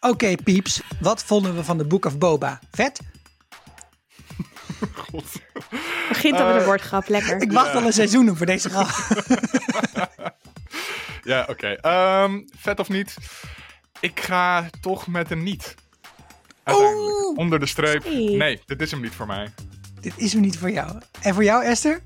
[0.00, 0.80] Oké, pieps.
[1.00, 2.58] Wat vonden we van de Book of Boba?
[2.70, 3.00] Vet?
[4.94, 5.24] God.
[6.08, 7.42] Begint al met Eh, een woordgrap, lekker.
[7.42, 8.88] Ik wacht al een seizoen voor deze grap.
[11.22, 11.66] Ja, oké.
[11.68, 13.14] Ehm, vet of niet?
[14.00, 15.74] Ik ga toch met een niet.
[16.62, 17.38] Uiteindelijk.
[17.38, 18.02] Onder de streep.
[18.02, 18.36] Sorry.
[18.36, 19.52] Nee, dit is hem niet voor mij.
[20.00, 21.00] Dit is hem niet voor jou.
[21.20, 22.00] En voor jou, Esther?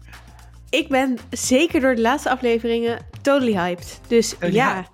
[0.70, 4.00] Ik ben zeker door de laatste afleveringen totally hyped.
[4.08, 4.90] Dus Totally ja, hyped.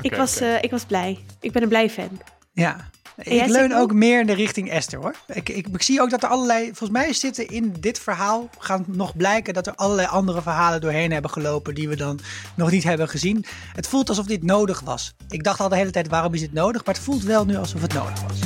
[0.00, 1.24] ik, was, eh, ik was blij.
[1.40, 2.20] Ik ben een blij fan.
[2.52, 2.90] Ja.
[3.16, 3.92] Ik leun ook ook?
[3.92, 5.14] meer in de richting Esther hoor.
[5.26, 8.84] Ik, ik, ik zie ook dat er allerlei, volgens mij zitten in dit verhaal, gaan
[8.86, 12.20] nog blijken dat er allerlei andere verhalen doorheen hebben gelopen die we dan
[12.54, 13.44] nog niet hebben gezien.
[13.72, 15.14] Het voelt alsof dit nodig was.
[15.28, 17.56] Ik dacht al de hele tijd waarom is dit nodig, maar het voelt wel nu
[17.56, 18.38] alsof het nodig was.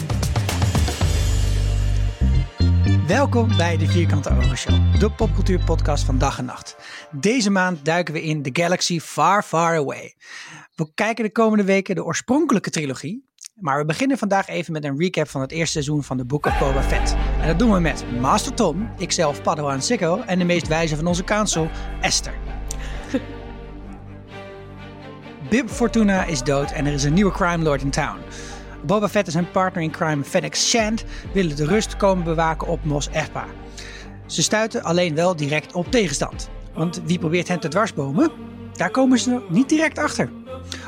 [3.07, 6.77] Welkom bij de Vierkante Ogen Show, de popcultuurpodcast van dag en nacht.
[7.11, 10.15] Deze maand duiken we in The Galaxy Far Far Away.
[10.75, 13.25] We kijken de komende weken de oorspronkelijke trilogie,
[13.55, 16.47] maar we beginnen vandaag even met een recap van het eerste seizoen van de Book
[16.47, 17.17] of Boba Fett.
[17.41, 21.07] En dat doen we met Master Tom, ikzelf Padawan Sikko en de meest wijze van
[21.07, 22.35] onze council, Esther.
[25.51, 28.19] Bib Fortuna is dood en er is een nieuwe crime lord in town.
[28.87, 32.85] Boba Fett en zijn partner in crime Fennec Shand willen de rust komen bewaken op
[32.85, 33.47] Mos Espa.
[34.27, 36.51] Ze stuiten alleen wel direct op tegenstand.
[36.73, 38.31] Want wie probeert hen te dwarsbomen?
[38.73, 40.43] Daar komen ze niet direct achter.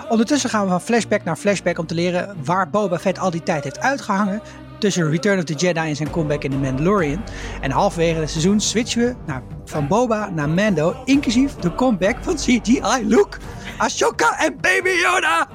[0.09, 3.43] Ondertussen gaan we van flashback naar flashback om te leren waar Boba Fett al die
[3.43, 4.41] tijd heeft uitgehangen.
[4.79, 7.25] Tussen Return of the Jedi en zijn comeback in The Mandalorian.
[7.61, 12.35] En halverwege het seizoen switchen we naar, van Boba naar Mando, inclusief de comeback van
[12.35, 13.39] CGI Luke,
[13.79, 15.49] Ashoka en Baby Yoda.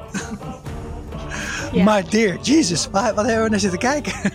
[1.74, 4.14] My dear Jesus, wat, wat hebben we naar zitten kijken?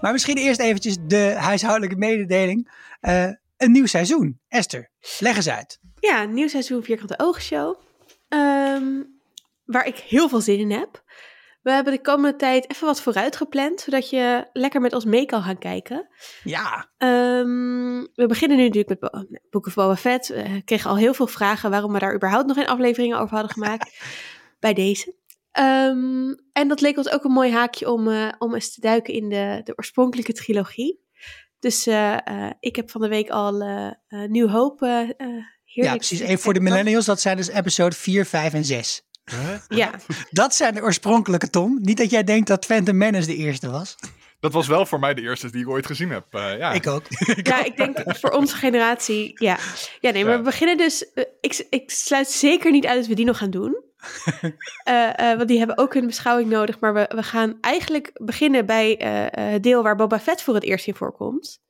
[0.00, 2.70] maar misschien eerst eventjes de huishoudelijke mededeling.
[3.00, 4.40] Eh, een nieuw seizoen.
[4.48, 5.78] Esther, leg eens uit.
[6.00, 7.74] Ja, een nieuw seizoen Vierkante Oogshow.
[8.28, 9.02] Ehm
[9.64, 11.04] waar ik heel veel zin in heb.
[11.62, 15.26] We hebben de komende tijd even wat vooruit gepland, zodat je lekker met ons mee
[15.26, 16.08] kan gaan kijken.
[16.42, 20.26] Ja, Ehm, we beginnen nu natuurlijk met Bo- Book of Boba Fett.
[20.28, 23.52] We kregen al heel veel vragen waarom we daar überhaupt nog geen afleveringen over hadden
[23.52, 24.00] gemaakt.
[24.60, 25.14] bij deze.
[25.52, 29.14] Ehm, en dat leek ons ook een mooi haakje om, eh, om eens te duiken
[29.14, 31.04] in de, de oorspronkelijke trilogie.
[31.58, 35.28] Dus eh, eh, ik heb van de week al eh eh,
[35.64, 36.20] heerlijk ja precies.
[36.20, 39.02] Even voor de millennials, dat zijn dus episode 4, 5 en 6.
[39.68, 39.90] Ja,
[40.30, 41.78] Dat zijn de oorspronkelijke, Tom.
[41.82, 43.96] Niet dat jij denkt dat Phantom Menace de eerste was.
[44.40, 46.24] Dat was wel voor mij de eerste die ik ooit gezien heb.
[46.30, 46.72] Eh, ja.
[46.72, 47.02] Ik ook.
[47.42, 49.58] ja, ik denk voor onze generatie, ja.
[50.00, 50.38] Ja, nee, maar Ja.
[50.38, 51.12] we beginnen dus...
[51.12, 53.76] eh, ik, ik sluit zeker niet uit dat we die nog gaan doen.
[54.84, 56.80] Eh, eh, want die hebben ook een beschouwing nodig.
[56.80, 60.54] Maar we, we gaan eigenlijk beginnen bij eh, eh, het deel waar Boba Fett voor
[60.54, 61.62] het eerst in voorkomt.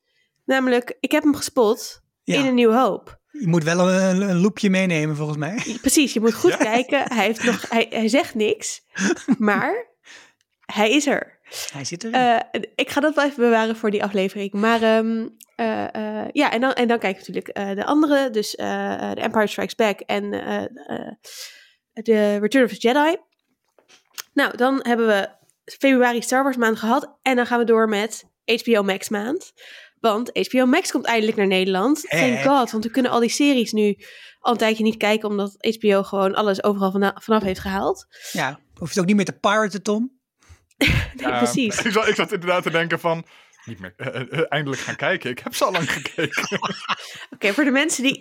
[0.45, 2.39] Namelijk, ik heb hem gespot Ja.
[2.39, 3.19] in een nieuw hoop.
[3.31, 5.77] Je moet wel een, een loepje meenemen, volgens mij.
[5.81, 6.57] Precies, je moet goed Ja.
[6.57, 7.13] kijken.
[7.13, 8.83] Hij, heeft nog, hij, hij zegt niks,
[9.39, 9.87] maar
[10.67, 11.36] hij is er.
[11.73, 12.13] Hij zit er.
[12.13, 14.53] Eh, ik ga dat wel even bewaren voor die aflevering.
[14.53, 18.31] Maar ehm, eh, eh, ja, en dan, en dan kijk ik natuurlijk de andere.
[18.31, 20.31] Dus The Empire Strikes Back en
[22.03, 23.17] The Return of the Jedi.
[24.33, 25.29] Nou, dan hebben we
[25.65, 27.19] februari Star Wars maand gehad.
[27.23, 28.25] En dan gaan we door met
[28.65, 29.53] HBO Max maand.
[30.01, 32.01] Want HBO Max komt eindelijk naar Nederland.
[32.09, 33.97] Thank god, want we kunnen al die series nu
[34.41, 35.29] al een tijdje niet kijken...
[35.29, 38.07] omdat HBO gewoon alles overal vana- vanaf heeft gehaald.
[38.33, 40.16] ja, hoef je het ook niet meer te piraten, Tom.
[41.15, 41.83] Nee, Ja, precies.
[41.83, 43.25] Ik zat, ik zat inderdaad te denken van...
[43.65, 45.31] Niet meer, eh, eh, eindelijk gaan kijken.
[45.31, 46.43] Ik heb ze al lang gekeken.
[47.35, 48.21] Oké, voor de mensen die,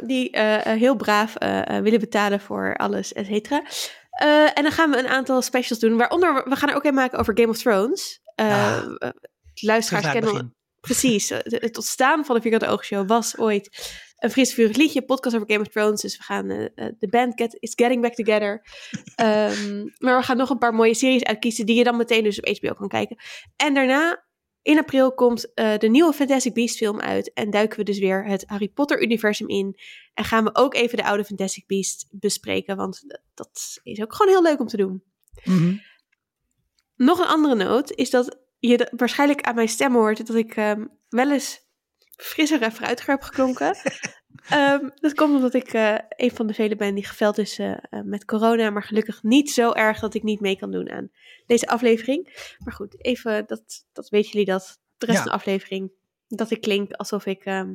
[0.00, 3.62] die eh, eh, heel braaf eh, eh, willen betalen voor alles, et cetera.
[4.10, 5.96] Eh, en dan gaan we een aantal specials doen.
[5.96, 8.20] Waaronder, we- gaan er ook een maken over Game of Thrones.
[8.34, 8.46] Eh
[8.76, 8.94] Ah.
[8.98, 9.08] eh,
[9.54, 10.54] luisteraars kennen...
[10.80, 13.78] Precies, eh, het het ontstaan van de Vierkante Oogshow was ooit
[14.20, 16.00] een fris vurig liedje, podcast over Game of Thrones.
[16.00, 18.62] Dus we gaan, eh, eh, de band get, is getting back together.
[19.14, 22.40] Ehm, maar we gaan nog een paar mooie series uitkiezen die je dan meteen dus
[22.40, 23.16] op HBO kan kijken.
[23.56, 24.24] En daarna,
[24.62, 27.32] in april, komt eh, de nieuwe Fantastic Beasts film uit.
[27.32, 29.76] En duiken we dus weer het Harry Potter universum in.
[30.14, 33.04] En gaan we ook even de oude Fantastic Beasts bespreken, want
[33.34, 35.02] dat, is ook gewoon heel leuk om te doen.
[35.44, 35.76] Mhm.
[36.96, 40.86] Nog een andere noot is dat je waarschijnlijk aan mijn stem hoort dat ik ehm,
[41.08, 41.69] wel eens
[42.20, 43.76] frisser en fruitiger heb geklonken.
[44.48, 47.70] Ehm, dat komt omdat ik eh, een van de velen ben die geveld is eh,
[47.70, 51.10] eh, met corona, maar gelukkig niet zo erg dat ik niet mee kan doen aan
[51.46, 52.54] deze aflevering.
[52.58, 55.24] Maar goed, even, dat, dat weten jullie dat, de rest Ja.
[55.24, 55.90] van de aflevering,
[56.28, 57.74] dat ik klink alsof ik, ehm,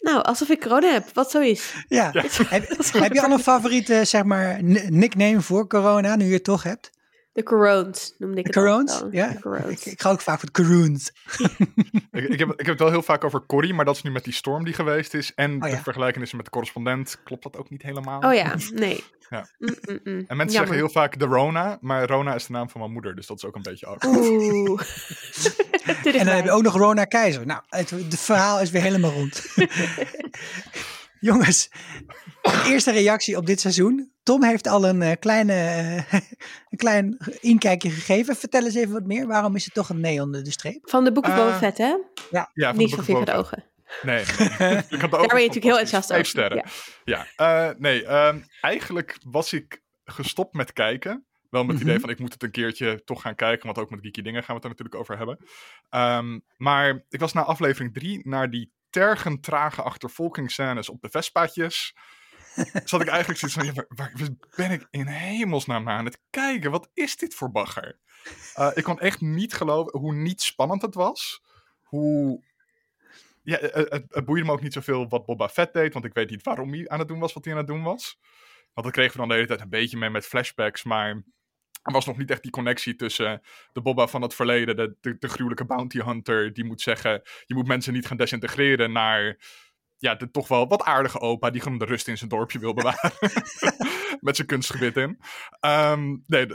[0.00, 1.74] nou, alsof ik corona heb, wat zo is.
[1.88, 2.10] Ja.
[2.48, 6.62] Heb, heb je al een favoriete zeg maar, nickname voor corona, nu je het toch
[6.62, 6.90] hebt?
[7.32, 9.08] De Corones noemde ik De het al.
[9.10, 11.12] Ja, De ik, ik ga ook vaak voor de Caroons.
[12.12, 14.10] Ik, ik, heb, ik heb het wel heel vaak over Corrie, maar dat is nu
[14.10, 15.34] met die storm die geweest is.
[15.34, 15.82] En Oh, de ja.
[15.82, 18.20] vergelijkenissen met de correspondent klopt dat ook niet helemaal.
[18.20, 19.04] Oh ja, nee.
[19.30, 19.48] Ja.
[19.58, 19.98] Mm, mm, mm.
[20.04, 20.48] En mensen Jammer.
[20.52, 23.36] zeggen heel vaak de Rona, maar Rona is de naam van mijn moeder, dus dat
[23.36, 24.16] is ook een beetje awkward.
[24.16, 24.80] Oeh.
[26.04, 27.46] En dan heb je ook nog Rona Keizer.
[27.46, 29.44] Nou, het, het verhaal is weer helemaal rond.
[31.22, 31.68] Jongens,
[32.66, 34.12] eerste reactie op dit seizoen.
[34.22, 36.20] Tom heeft al een, eh, kleine, eh,
[36.70, 38.36] een klein inkijkje gegeven.
[38.36, 39.26] Vertel eens even wat meer.
[39.26, 40.88] Waarom is het toch een nee onder de streep?
[40.90, 41.96] Van de Book of Eh, Fett, hè?
[42.30, 43.64] Ja, van Niet de van Vinger Ogen.
[44.02, 44.20] Nee.
[44.88, 46.24] ik had Daar ben je natuurlijk heel enthousiast Vijf over.
[46.24, 46.64] sterren.
[47.04, 47.26] Ja.
[47.36, 48.04] Ja, eh, nee.
[48.06, 51.26] ehm, eigenlijk was ik gestopt met kijken.
[51.50, 52.02] Wel met het idee Mhm.
[52.04, 53.66] van ik moet het een keertje toch gaan kijken.
[53.66, 55.38] Want ook met geeky dingen gaan we het er natuurlijk over hebben.
[55.88, 61.94] Ehm, maar ik was na aflevering drie naar die tergend trage achtervolgingsscènes op de Vespaatjes.
[62.84, 64.12] Zat ik eigenlijk zoiets van, ja, waar,
[64.56, 66.70] ben ik in hemelsnaam aan het kijken?
[66.70, 67.98] Wat is dit voor bagger?
[68.54, 71.42] Eh, ik kon echt niet geloven hoe niet spannend het was.
[71.82, 72.42] Hoe
[73.42, 76.04] ja, eh, het, het, het boeide me ook niet zoveel wat Boba Fett deed, want
[76.04, 78.18] ik weet niet waarom hij aan het doen was wat hij aan het doen was.
[78.72, 81.22] Want dat kregen we dan de hele tijd een beetje mee met flashbacks, maar
[81.82, 83.42] er was nog niet echt die connectie tussen
[83.72, 87.54] de Boba van het verleden, de, de, de gruwelijke bounty hunter, die moet zeggen, je
[87.54, 89.36] moet mensen niet gaan desintegreren, naar
[89.98, 92.74] ja, de toch wel wat aardige opa die gewoon de rust in zijn dorpje wil
[92.74, 93.12] bewaren.
[94.20, 95.18] met zijn kunstgebit in.
[95.60, 96.46] Ehm, nee,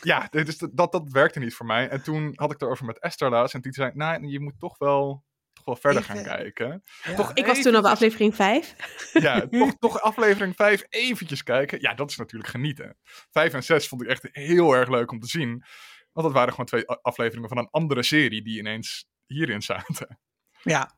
[0.00, 1.88] ja, dit is, dat, dat werkte niet voor mij.
[1.88, 4.58] En toen had ik het erover met Esther laatst en die zei, nou, je moet
[4.58, 5.24] toch wel
[5.66, 6.82] wel verder Even- gaan kijken.
[7.02, 7.14] Ja.
[7.14, 8.74] Toch Ik was toen al bij aflevering 5.
[9.12, 11.80] Ja, toch, toch aflevering 5 eventjes kijken.
[11.80, 12.96] Ja, dat is natuurlijk genieten.
[13.30, 15.64] 5 en 6 vond ik echt heel erg leuk om te zien.
[16.12, 20.18] Want dat waren gewoon twee afleveringen van een andere serie die ineens hierin zaten.
[20.62, 20.90] Ja,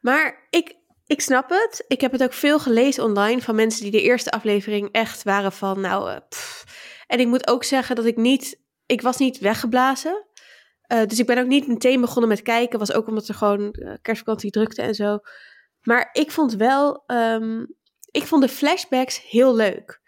[0.00, 0.74] Maar ik,
[1.06, 1.84] ik snap het.
[1.88, 5.52] Ik heb het ook veel gelezen online van mensen die de eerste aflevering echt waren
[5.52, 6.64] van, nou, eh, pff.
[7.06, 10.26] En ik moet ook zeggen dat ik niet, ik was niet weggeblazen.
[10.86, 12.78] Eh, dus ik ben ook niet meteen begonnen met kijken.
[12.78, 15.18] Was ook omdat er gewoon eh, kerstvakantie drukte en zo.
[15.82, 17.64] Maar ik vond wel, ehm,
[18.10, 20.02] ik vond de flashbacks heel leuk.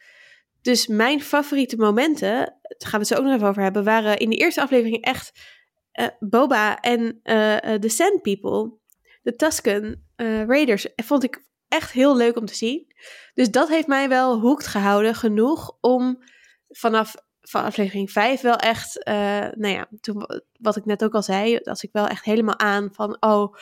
[0.62, 4.16] Dus mijn favoriete momenten, daar gaan we het zo ook nog even over hebben, waren
[4.16, 5.32] in de eerste aflevering echt
[5.92, 7.20] eh, Boba en
[7.80, 8.78] de Sand People
[9.22, 12.86] de Tusken Raiders vond ik echt heel leuk om te zien.
[13.34, 16.22] Dus dat heeft mij wel hoekt gehouden genoeg om
[16.68, 17.14] vanaf
[17.48, 19.14] van aflevering 5 wel echt, eh,
[19.54, 20.26] nou ja, toen,
[20.60, 23.54] wat ik net ook al zei, als ik wel echt helemaal aan van, oh,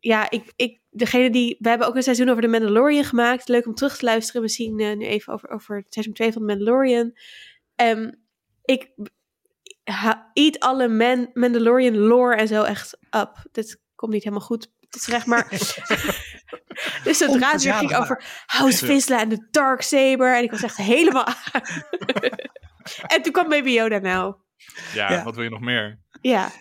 [0.00, 3.66] ja, ik, ik, degene die, we hebben ook een seizoen over de Mandalorian gemaakt, leuk
[3.66, 6.48] om terug te luisteren, misschien eh, nu even over, over het seizoen 2 van de
[6.48, 7.12] Mandalorian.
[7.74, 8.10] Ehm,
[8.64, 8.90] ik
[9.84, 13.46] ha- eat alle Man- Mandalorian lore en zo echt up.
[13.52, 15.48] Dit komt niet helemaal goed tot terecht, maar...
[17.04, 20.36] dus het weer ging over House Vizsla en de Dark Saber.
[20.36, 21.34] En ik was echt helemaal aan.
[23.14, 24.34] en toen kwam Baby Yoda nou.
[24.94, 25.22] Ja, Ja.
[25.24, 25.98] wat wil je nog meer?
[26.20, 26.52] Ja,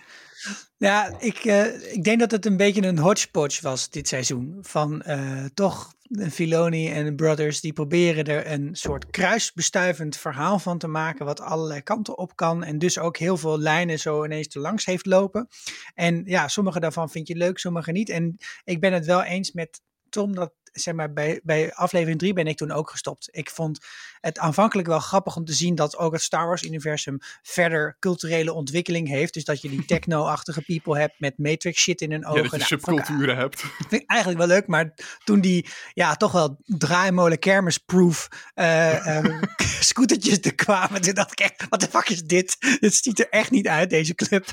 [0.77, 4.57] Ja, ik, eh, ik denk dat het een beetje een hodgepodge was dit seizoen.
[4.61, 5.93] Van eh, toch
[6.31, 11.25] Filoni en de Brothers die proberen er een soort kruisbestuivend verhaal van te maken.
[11.25, 12.63] Wat allerlei kanten op kan.
[12.63, 15.47] En dus ook heel veel lijnen zo ineens te langs heeft lopen.
[15.93, 18.09] En ja, sommige daarvan vind je leuk, sommige niet.
[18.09, 20.53] En ik ben het wel eens met Tom dat.
[20.73, 23.27] Zeg maar, bij, bij aflevering 3 ben ik toen ook gestopt.
[23.31, 23.79] Ik vond
[24.19, 29.07] het aanvankelijk wel grappig om te zien dat ook het Star Wars-universum verder culturele ontwikkeling
[29.07, 29.33] heeft.
[29.33, 32.41] Dus dat je die techno-achtige people hebt met Matrix shit in hun Ja, ogen.
[32.41, 33.59] dat je Nou, subculturen hebt.
[33.59, 34.93] vind ik eigenlijk wel leuk, maar
[35.23, 39.41] toen die ja, toch wel draaimolen kermisproof eh eh,
[39.79, 42.57] scootertjes er kwamen, toen dacht ik echt, wat de fuck is dit?
[42.79, 44.45] Dit ziet er echt niet uit, deze club.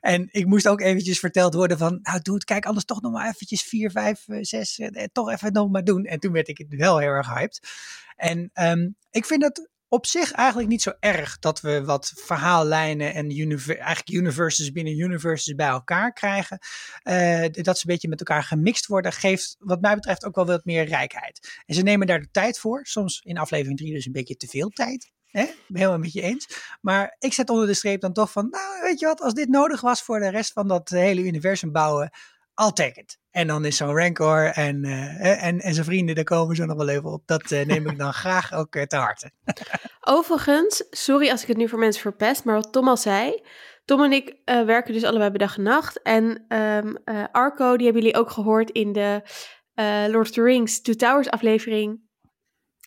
[0.00, 3.12] En ik moest ook eventjes verteld worden van, nou doe het, kijk anders toch nog
[3.12, 6.04] maar eventjes 4, 5, 6, eh, toch even nog maar doen.
[6.04, 7.68] En toen werd ik wel heel erg hyped.
[8.16, 13.14] En ehm, ik vind het op zich eigenlijk niet zo erg dat we wat verhaallijnen
[13.14, 16.58] en eigenlijk universes binnen universes bij elkaar krijgen.
[17.02, 20.46] Eh, dat ze een beetje met elkaar gemixt worden, geeft wat mij betreft ook wel
[20.46, 21.62] wat meer rijkheid.
[21.66, 22.86] En ze nemen daar de tijd voor.
[22.86, 25.10] Soms in aflevering 3 dus een beetje te veel tijd.
[25.26, 25.46] Hè?
[25.72, 26.76] Helemaal met je eens.
[26.80, 29.48] Maar ik zet onder de streep dan toch van, nou weet je wat, als dit
[29.48, 32.10] nodig was voor de rest van dat hele universum bouwen,
[32.54, 33.18] I'll take it.
[33.38, 36.76] En dan is zo'n Rancor en, eh, en, en zijn vrienden, daar komen ze nog
[36.76, 37.22] wel even op.
[37.26, 39.30] Dat eh, neem ik dan graag ook eh, te harte.
[40.00, 43.42] Overigens, sorry als ik het nu voor mensen verpest, maar wat Tom al zei.
[43.84, 46.02] Tom en ik eh, werken dus allebei bij dag en nacht.
[46.02, 49.22] En ehm, eh, Arco, die hebben jullie ook gehoord in de
[49.74, 52.00] eh, Lord of the Rings Two Towers aflevering.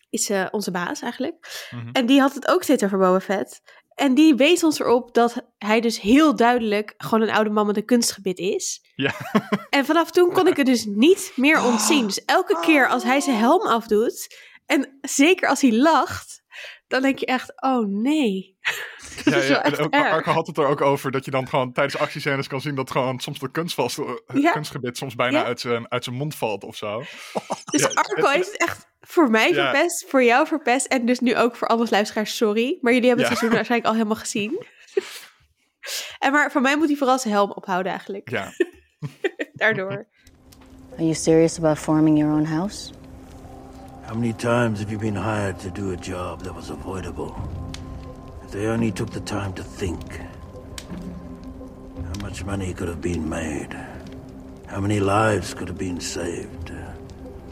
[0.10, 1.68] Is eh, onze baas eigenlijk.
[1.72, 1.90] Mhm.
[1.92, 3.62] En die had het ook steeds over Boba Fett.
[3.96, 7.78] En die wees ons erop dat hij dus heel duidelijk gewoon een oude man met
[7.78, 8.82] een kunstgebit is.
[8.96, 9.14] Ja.
[9.70, 12.06] En vanaf toen kon ik het dus niet meer ontzien.
[12.06, 16.44] Dus elke keer als hij zijn helm afdoet, en zeker als hij lacht,
[16.88, 18.50] dan denk je echt, oh nee.
[19.26, 19.94] Ja, ja, en ook.
[19.94, 22.92] Arco had het er ook over dat je dan gewoon tijdens actiescènes kan zien dat
[22.92, 24.00] gewoon soms de kunstvast,
[24.34, 24.52] Ja.
[24.52, 25.46] kunstgebit soms bijna Ja.
[25.46, 27.04] uit, zijn, uit zijn mond valt of zo.
[27.72, 29.72] Dus Ja, Arco is het echt voor mij Ja.
[29.72, 32.78] verpest, voor jou verpest en dus nu ook voor alle luisteraars, sorry.
[32.82, 33.40] Maar jullie hebben het Ja.
[33.40, 34.66] seizoen waarschijnlijk al helemaal gezien.
[36.20, 38.52] en maar voor mij moet hij vooral zijn helm ophouden eigenlijk, Ja,
[39.54, 40.08] daardoor.
[40.94, 42.92] Are you serious about farming your own house?
[44.06, 47.34] How many times have you been hired to do a job that was avoidable?
[48.46, 50.20] If they only took the time to think.
[51.96, 53.76] How much money could have been made?
[54.68, 56.72] How many lives could have been saved?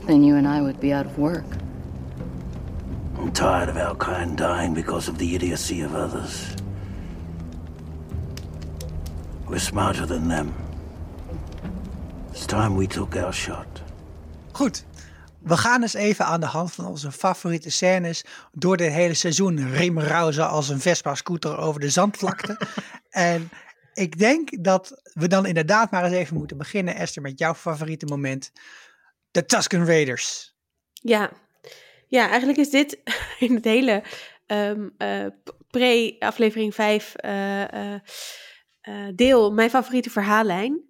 [0.10, 1.46] Then you and I would be out of work.
[3.18, 6.56] I'm tired of our kind dying because of the idiocy of others.
[9.48, 10.54] We're smarter than them.
[12.32, 13.82] It's time we took our shot.
[14.52, 14.84] Goed.
[15.40, 19.72] We gaan eens even aan de hand van onze favoriete scènes door dit hele seizoen
[19.72, 22.60] rimrauzen als een Vespa-scooter over de zandvlakte.
[23.10, 23.50] en
[23.94, 28.06] ik denk dat we dan inderdaad maar eens even moeten beginnen, Esther, met jouw favoriete
[28.06, 28.52] moment.
[29.32, 30.56] De Tusken Raiders.
[30.94, 31.32] Ja.
[32.08, 33.00] ja, eigenlijk is dit
[33.40, 34.04] in het hele
[34.46, 35.26] ehm, eh,
[35.70, 38.00] pre-aflevering 5 eh, eh,
[39.16, 40.88] deel mijn favoriete verhaallijn.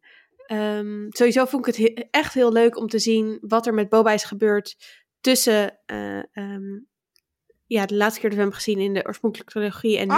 [0.48, 3.90] Ehm, sowieso vond ik het he- echt heel leuk om te zien wat er met
[3.90, 4.78] Boba is gebeurd
[5.22, 6.80] tussen eh, ehm,
[7.66, 10.14] ja, de laatste keer dat we hem gezien in de oorspronkelijke trilogie en nu.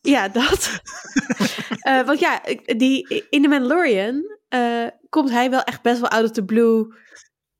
[0.00, 0.80] Ja, dat.
[2.06, 2.40] Want ja,
[2.76, 4.38] die, in The Mandalorian
[5.16, 6.94] komt hij wel echt best wel out of the blue.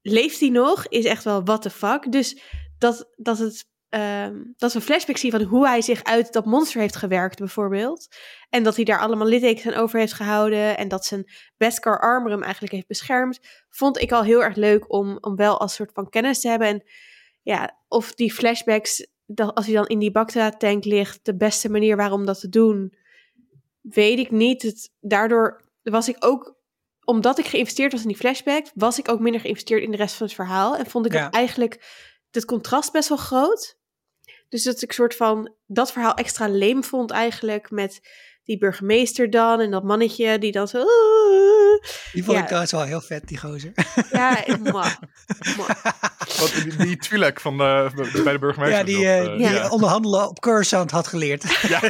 [0.03, 0.87] Leeft hij nog?
[0.89, 2.13] Is echt wel what the fuck.
[2.13, 2.41] Dus
[2.79, 6.45] dat, dat, het, ehm, dat we een flashback zien van hoe hij zich uit dat
[6.45, 8.09] monster heeft gewerkt, bijvoorbeeld.
[8.49, 10.77] En dat hij daar allemaal littekens aan over heeft gehouden.
[10.77, 13.41] En dat zijn Beskar armor hem eigenlijk heeft beschermd.
[13.71, 16.69] Vond ik al heel erg leuk om, om wel als soort van kennis te hebben.
[16.69, 16.83] En
[17.43, 21.97] ja, of die flashbacks, dat als hij dan in die Bacta-tank ligt, de beste manier
[21.97, 22.95] waarom dat te doen,
[23.81, 24.63] weet ik niet.
[24.63, 26.56] Het, daardoor was ik ook,
[27.07, 30.15] omdat ik geïnvesteerd was in die flashback, was ik ook minder geïnvesteerd in de rest
[30.15, 30.77] van het verhaal.
[30.77, 31.31] En vond ik Ja.
[31.31, 31.85] eigenlijk
[32.31, 33.77] het contrast best wel groot.
[34.49, 38.01] Dus dat ik soort van dat verhaal extra leem vond eigenlijk met
[38.47, 40.85] die burgemeester dan en dat mannetje die dan zo...
[42.13, 42.39] Die vond Ja.
[42.39, 43.73] ik trouwens wel heel vet, die gozer.
[44.11, 44.45] Ja.
[46.39, 47.91] Wat, die, die Twi'lek van de,
[48.25, 48.79] bij de burgemeester.
[48.79, 49.69] Ja, die, eh, eh, die ja.
[49.69, 51.61] onderhandelen op Coruscant had geleerd.
[51.69, 51.81] Ja.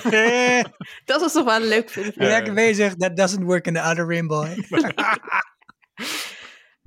[1.04, 2.22] dat was toch wel een leuk filmpje.
[2.22, 4.56] Je Lekker bezig, that doesn't work in the other rim, boy.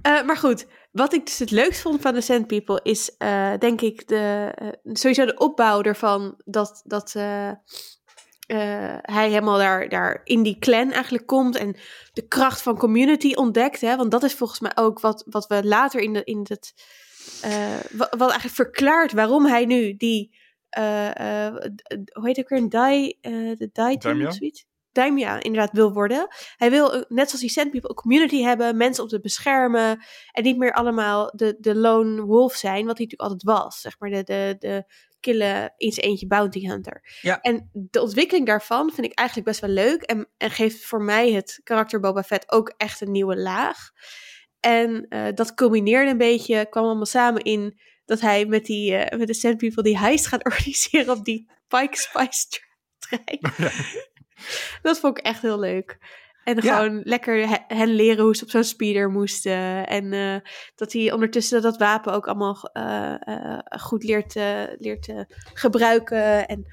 [0.01, 3.53] Eh, maar goed, wat ik dus het leukst vond van The Sand People is, eh,
[3.57, 4.51] denk ik, de,
[4.83, 7.15] sowieso de opbouw ervan dat, dat
[8.49, 11.75] eh, hij helemaal daar, daar in die clan eigenlijk komt en
[12.13, 13.81] de kracht van community ontdekt.
[13.81, 13.95] Hè?
[13.95, 16.73] Want dat is volgens mij ook wat, wat we later in, de, in het,
[17.41, 20.35] eh, wat, wat eigenlijk verklaart waarom hij nu die,
[21.75, 23.69] d- hoe heet het ook weer, een die, eh de
[24.31, 24.65] zoiets?
[24.91, 26.27] Daimya inderdaad wil worden.
[26.57, 29.99] Hij wil, net zoals die Sand People, een community hebben, mensen om te beschermen.
[30.31, 33.81] En niet meer allemaal de, de lone wolf zijn, wat hij natuurlijk altijd was.
[33.81, 34.83] Zeg maar de, de, de
[35.19, 37.17] kille in zijn eentje bounty hunter.
[37.21, 37.41] Ja.
[37.41, 40.01] En de ontwikkeling daarvan vind ik eigenlijk best wel leuk.
[40.01, 43.91] En, en geeft voor mij het karakter Boba Fett ook echt een nieuwe laag.
[44.59, 49.17] En eh, dat culmineerde een beetje, kwam allemaal samen in dat hij met, die, eh,
[49.17, 52.45] met de Sand People die heist gaat organiseren op die Pike Spice
[52.97, 53.39] trein.
[54.81, 55.97] Dat vond ik echt heel leuk.
[56.43, 56.75] En Ja.
[56.75, 59.87] gewoon lekker he- hen leren hoe ze op zo'n speeder moesten.
[59.87, 60.35] En eh,
[60.75, 65.13] dat hij ondertussen dat wapen ook allemaal eh, eh, goed leert, eh, leert
[65.53, 66.47] gebruiken.
[66.47, 66.65] En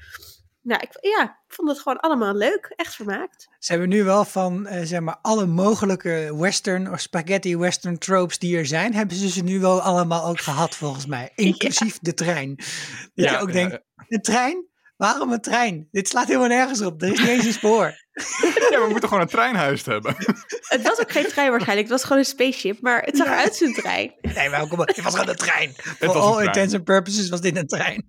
[0.61, 2.73] nou, ik, ja, ik vond het gewoon allemaal leuk.
[2.75, 3.47] Echt vermaakt.
[3.59, 8.39] Ze hebben nu wel van, eh, zeg maar, alle mogelijke western of spaghetti western tropes
[8.39, 11.31] die er zijn, hebben ze ze nu wel allemaal ook gehad, volgens mij.
[11.35, 12.55] Inclusief de trein.
[12.55, 12.65] Dat
[13.13, 14.65] Ja, je ook ja, denkt, de trein?
[14.97, 15.87] Waarom een trein?
[15.91, 17.01] Dit slaat helemaal nergens op.
[17.01, 18.05] Er is niet eens een spoor.
[18.71, 20.15] ja, we moeten gewoon een treinhuis hebben.
[20.67, 21.87] Het was ook geen trein waarschijnlijk.
[21.87, 22.81] Het was gewoon een spaceship.
[22.81, 24.13] Maar het zag eruit als een trein.
[24.37, 24.87] Nee, maar kom op.
[24.87, 25.73] Het was gewoon een trein.
[25.75, 26.47] Voor was een all trein.
[26.47, 28.05] intents and purposes was dit een trein.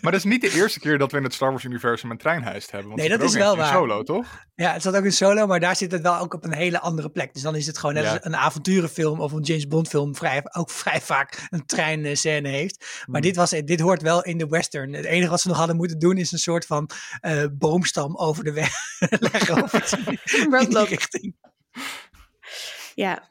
[0.00, 2.64] Maar dat is niet de eerste keer dat we in het Star Wars-universum een treinhuis
[2.70, 2.88] hebben.
[2.88, 3.72] Want Nee, dat is wel waar.
[3.72, 4.26] solo, toch?
[4.54, 6.80] Ja, het zat ook in solo, maar daar zit het wel ook op een hele
[6.80, 7.32] andere plek.
[7.32, 8.10] Dus dan is het gewoon net Ja.
[8.10, 12.78] als een avonturenfilm of een James Bond film vrij, ook vrij vaak een treinscène heeft.
[12.78, 13.20] Maar Hmm.
[13.20, 14.92] dit, was, dit hoort wel in de western.
[14.92, 16.90] Het enige wat ze nog hadden moeten doen is een soort van
[17.20, 18.72] eh, boomstam over de weg
[20.60, 21.36] in die- richting.
[22.94, 23.28] Ja.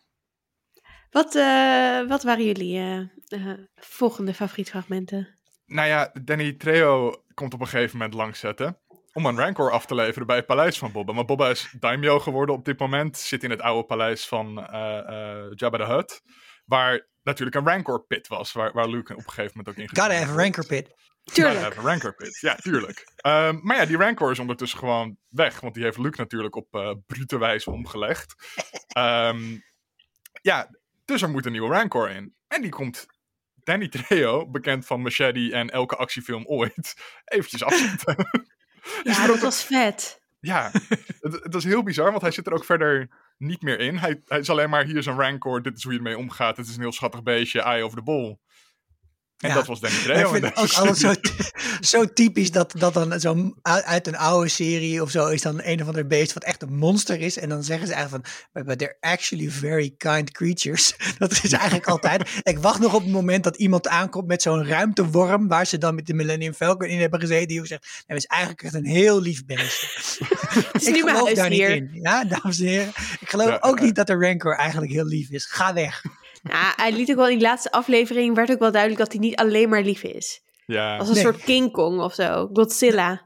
[1.09, 5.27] Wat, eh, wat waren jullie eh, eh, volgende favorietfragmenten?
[5.65, 8.77] Nou ja, Danny Trejo komt op een gegeven moment langzetten.
[9.13, 11.13] Om een Rancor af te leveren bij het paleis van Boba.
[11.13, 13.17] Maar Boba is daimyo geworden op dit moment.
[13.17, 16.21] Zit in het oude paleis van eh eh Jabba the Hutt.
[16.65, 18.51] Waar natuurlijk een Rancor pit was.
[18.51, 20.93] Waar, waar Luke op een gegeven moment ook in Gotta have a rancor pit.
[21.33, 21.75] Tuurlijk.
[21.75, 22.37] de Rancor Pit.
[22.39, 23.11] Ja, tuurlijk.
[23.15, 25.59] Ehm, maar ja, die Rancor is ondertussen gewoon weg.
[25.59, 28.35] Want die heeft Luke natuurlijk op eh brute wijze omgelegd.
[28.87, 29.57] Ehm,
[30.41, 30.69] ja,
[31.05, 32.35] dus er moet een nieuwe Rancor in.
[32.47, 33.05] En die komt
[33.55, 38.15] Danny Trejo, bekend van Machete en elke actiefilm ooit, eventjes afzetten.
[39.03, 40.21] Ja, dat was vet.
[40.39, 40.71] Ja,
[41.19, 43.97] het, het is heel bizar, want hij zit er ook verder niet meer in.
[43.97, 46.57] Hij, hij is alleen maar, hier is een Rancor, dit is hoe je ermee omgaat.
[46.57, 48.39] Het is een heel schattig beestje, eye over de bol.
[49.37, 49.55] En Ja.
[49.55, 50.29] dat was Danny Ik Trejo.
[50.31, 51.13] vind in het ook altijd zo,
[51.99, 55.81] zo typisch dat, dat dan zo uit een oude serie of zo is dan een
[55.81, 57.37] of ander beest wat echt een monster is.
[57.37, 60.95] En dan zeggen ze eigenlijk van, but, they're actually very kind creatures.
[61.17, 62.29] Dat is eigenlijk altijd.
[62.43, 65.95] Ik wacht nog op het moment dat iemand aankomt met zo'n ruimteworm waar ze dan
[65.95, 67.47] met de Millennium Falcon in hebben gezeten.
[67.47, 69.87] Die ook zegt, nou, het is eigenlijk echt een heel lief beestje.
[70.71, 71.89] Het is ik geloof daar niet in.
[72.01, 72.87] Ja, dames en heren.
[73.19, 73.85] Ik geloof Ja, ook ja.
[73.85, 75.45] niet dat de Rancor eigenlijk heel lief is.
[75.45, 76.03] Ga weg.
[76.47, 79.21] Ja, hij liet ook wel in die laatste aflevering, werd ook wel duidelijk dat hij
[79.21, 80.41] niet alleen maar lief is.
[80.65, 81.23] Ja, Als een Nee.
[81.23, 82.49] soort King Kong of zo.
[82.53, 83.21] Godzilla.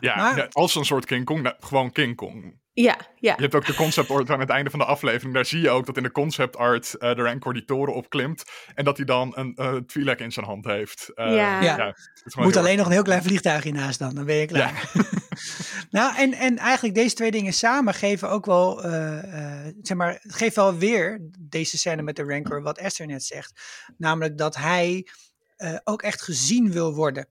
[0.00, 2.60] ja, Maar- ja, als een soort King Kong, nou, gewoon King Kong.
[2.82, 3.32] Ja, ja.
[3.36, 5.34] Je hebt ook de concept art aan het einde van de aflevering.
[5.34, 8.44] Daar zie je ook dat in de concept art eh, de Rancor die toren opklimt.
[8.74, 11.10] En dat hij dan een uh, Twi'lek in zijn hand heeft.
[11.14, 11.62] Eh, Ja.
[11.62, 11.96] Ja.
[12.34, 14.90] Moet alleen nog een heel klein vliegtuigje naast dan, dan ben je klaar.
[15.90, 20.18] nou, en, en eigenlijk deze twee dingen samen geven ook wel, eh, eh, zeg maar,
[20.22, 23.60] het geeft wel weer deze scène met de Rancor, wat Esther net zegt.
[23.96, 25.08] Namelijk dat hij
[25.56, 27.28] eh, ook echt gezien wil worden.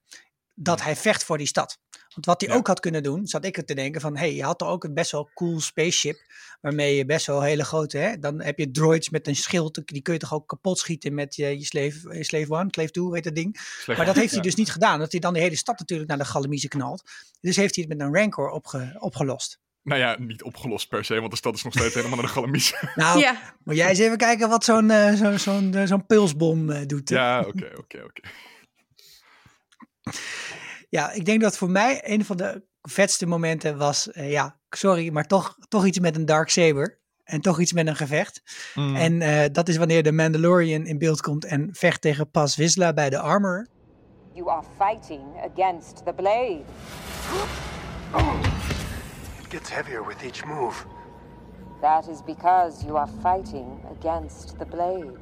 [0.54, 1.80] Dat hij vecht voor die stad.
[2.18, 2.56] Want wat hij Ja.
[2.56, 4.70] ook had kunnen doen, zat ik er te denken van, hé, hey, je had toch
[4.70, 6.18] ook een best wel cool spaceship,
[6.62, 10.02] waarmee je best wel hele grote, hè, dan heb je droids met een schild, die
[10.02, 13.14] kun je toch ook kapot schieten met je, je Slave, je slave One, Slave 2,
[13.14, 13.58] heet dat ding.
[13.60, 13.98] slecht.
[13.98, 15.00] Maar dat heeft hij dus niet gedaan.
[15.00, 17.04] Dat hij dan de hele stad natuurlijk naar de Galamiezen knalt.
[17.42, 19.60] Dus heeft hij het met een Rancor opge- opgelost.
[19.84, 22.32] Nou ja, niet opgelost per se, want de stad is nog steeds helemaal naar de
[22.32, 22.74] Galamies.
[22.96, 26.70] Nou, Ja, moet jij eens even kijken wat zo'n eh, zo, zo'n eh, zo'n pulsbom
[26.70, 27.10] eh, doet.
[27.10, 28.22] ja, oké, oké, oké.
[30.90, 35.10] Ja, ik denk dat voor mij een van de vetste momenten was, eh, ja, sorry,
[35.10, 37.00] maar toch, toch iets met een Dark Saber.
[37.24, 38.42] En toch iets met een gevecht.
[38.76, 38.96] Mm.
[38.96, 42.94] En eh, dat is wanneer de Mandalorian in beeld komt en vecht tegen Pas Vizsla
[42.94, 43.68] bij de Armor.
[44.32, 45.22] You are fighting
[45.54, 46.64] against the blade.
[49.40, 50.86] It gets heavier with each move.
[51.82, 53.68] That is because you are fighting
[54.00, 55.18] against the blade.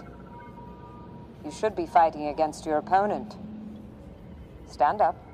[1.41, 3.37] You should be fighting against your opponent.
[4.69, 5.24] Stand up.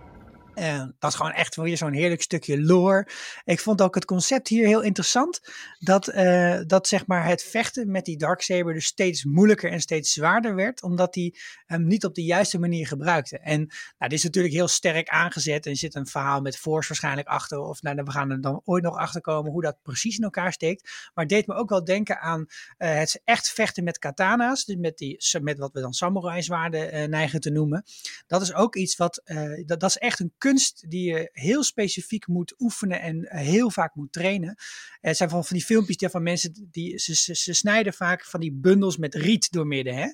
[0.53, 3.07] En dat is gewoon echt weer zo'n heerlijk stukje lore.
[3.43, 5.41] Ik vond ook het concept hier heel interessant.
[5.79, 10.13] Dat, eh, dat zeg maar het vechten met die Darksaber dus steeds moeilijker en steeds
[10.13, 10.83] zwaarder werd.
[10.83, 11.35] Omdat hij
[11.65, 13.39] hem niet op de juiste manier gebruikte.
[13.39, 15.65] En nou, dit is natuurlijk heel sterk aangezet.
[15.65, 17.59] En er zit een verhaal met Force waarschijnlijk achter.
[17.59, 20.53] Of nou, we gaan er dan ooit nog achter komen hoe dat precies in elkaar
[20.53, 20.83] steekt.
[21.13, 22.45] Maar het deed me ook wel denken aan
[22.77, 24.65] eh, het echt vechten met katana's.
[24.65, 27.83] Dus met, die, met wat we dan samurai zwaarden eh, neigen te noemen.
[28.27, 29.21] Dat is ook iets wat,
[29.65, 33.71] dat, dat is echt een kunst die je heel specifiek moet oefenen en eh, heel
[33.71, 34.55] vaak moet trainen.
[35.01, 38.25] Het zijn van, van die filmpjes die van mensen, die, ze, ze, ze snijden vaak
[38.25, 39.95] van die bundels met riet doormidden.
[39.95, 40.07] Hè?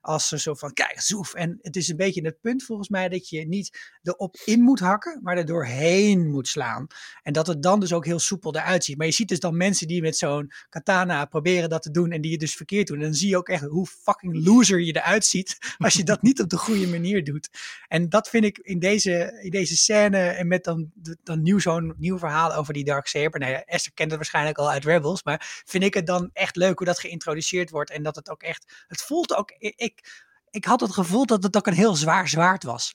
[0.00, 1.34] Als ze zo van, kijk, zoef.
[1.34, 4.80] En het is een beetje het punt volgens mij dat je niet erop in moet
[4.80, 6.86] hakken, maar er doorheen moet slaan.
[7.22, 8.96] En dat het dan dus ook heel soepel eruit ziet.
[8.96, 12.20] Maar je ziet dus dan mensen die met zo'n katana proberen dat te doen en
[12.20, 12.96] die het dus verkeerd doen.
[12.96, 16.22] En dan zie je ook echt hoe fucking loser je eruit ziet als je dat
[16.22, 17.48] niet op de goede manier doet.
[17.88, 20.90] En dat vind ik in deze, in deze scène en met dan,
[21.22, 23.40] dan nieuw zo'n nieuw verhaal over die Dark Saber.
[23.40, 26.56] Nou ja, Esther kent het waarschijnlijk al uit Rebels, maar vind ik het dan echt
[26.56, 30.64] leuk hoe dat geïntroduceerd wordt en dat het ook echt, het voelt ook, ik, ik
[30.64, 32.92] had het gevoel dat het ook een heel zwaar zwaard was.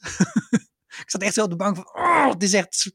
[1.04, 2.92] ik zat echt zo op de bank van, oh, het is echt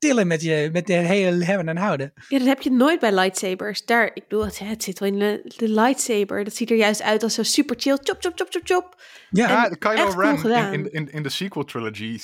[0.00, 2.12] tillen met je, met de hele hebben en houden.
[2.28, 3.84] Ja, dat heb je nooit bij lightsabers.
[3.84, 6.44] Daar, ik bedoel, het, het zit wel in de, de lightsaber.
[6.44, 7.98] Dat ziet er juist uit als zo super chill.
[8.02, 9.02] Chop, chop, chop, chop, chop.
[9.30, 10.72] Ja, Ja, En Kylo echt cool Ren gedaan.
[10.72, 12.18] in, in, in, in de sequel trilogy,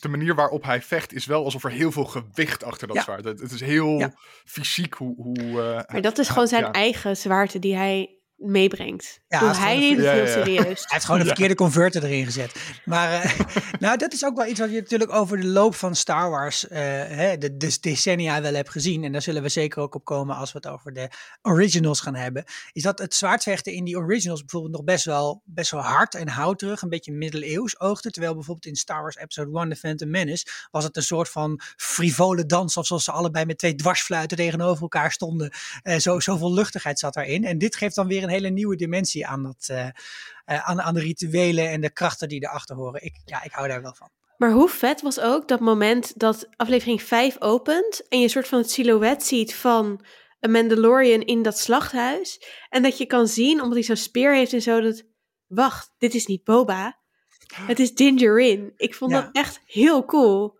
[0.00, 3.02] de manier waarop hij vecht is wel alsof er heel veel gewicht achter dat Ja.
[3.02, 3.24] zwaard.
[3.24, 4.12] Het, het is heel Ja.
[4.44, 5.14] fysiek hoe...
[5.16, 6.72] hoe eh, Maar dat is gewoon zijn ja.
[6.72, 9.20] eigen zwaarte die hij meebrengt.
[9.28, 10.64] Ja, hij neemt het heel serieus.
[10.64, 12.54] Hij heeft gewoon de verkeerde converter erin gezet.
[12.84, 13.40] Maar eh,
[13.80, 16.68] nou, dat is ook wel iets wat je natuurlijk over de loop van Star Wars,
[16.68, 19.04] eh, hè, de, de decennia wel hebt gezien.
[19.04, 21.08] En daar zullen we zeker ook op komen als we het over de
[21.42, 22.44] originals gaan hebben.
[22.72, 26.28] Is dat het zwaardvechten in die originals bijvoorbeeld nog best wel, best wel hard en
[26.28, 28.10] houterig, een beetje middeleeuws oogde.
[28.10, 31.60] Terwijl bijvoorbeeld in Star Wars Episode 1, The Phantom Menace, was het een soort van
[31.76, 32.76] frivole dans.
[32.76, 35.50] Alsof ze allebei met twee dwarsfluiten tegenover elkaar stonden.
[35.82, 37.44] Eh, zo, zoveel luchtigheid zat daarin.
[37.44, 40.94] En dit geeft dan weer een hele nieuwe dimensie aan, dat, eh, eh, aan, aan
[40.94, 43.04] de rituelen en de krachten die erachter horen.
[43.04, 44.08] Ik, ja, ik hou daar wel van.
[44.36, 48.48] Maar hoe vet was ook dat moment dat aflevering 5 opent en je een soort
[48.48, 50.04] van het silhouet ziet van
[50.40, 52.42] een Mandalorian in dat slachthuis.
[52.68, 55.02] En dat je kan zien, omdat hij zo'n speer heeft en zo, dat,
[55.46, 56.98] wacht, dit is niet Boba.
[57.54, 58.72] Het is Dingerin.
[58.76, 59.20] Ik vond Ja.
[59.20, 60.59] dat echt heel cool.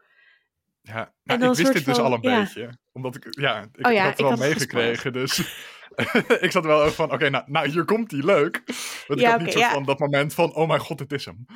[0.95, 2.41] Ja, nou, ik wist dit dus al een ja.
[2.41, 2.79] beetje.
[2.93, 5.13] Omdat ik, ja, ik Oh ja, had ik het wel meegekregen.
[5.13, 5.39] Dus
[6.47, 8.63] ik zat wel van, oké, nou, nou, hier komt die leuk.
[9.07, 11.25] Want ik Ja, had niet zo van dat moment van, oh mijn god, het is
[11.25, 11.47] hem.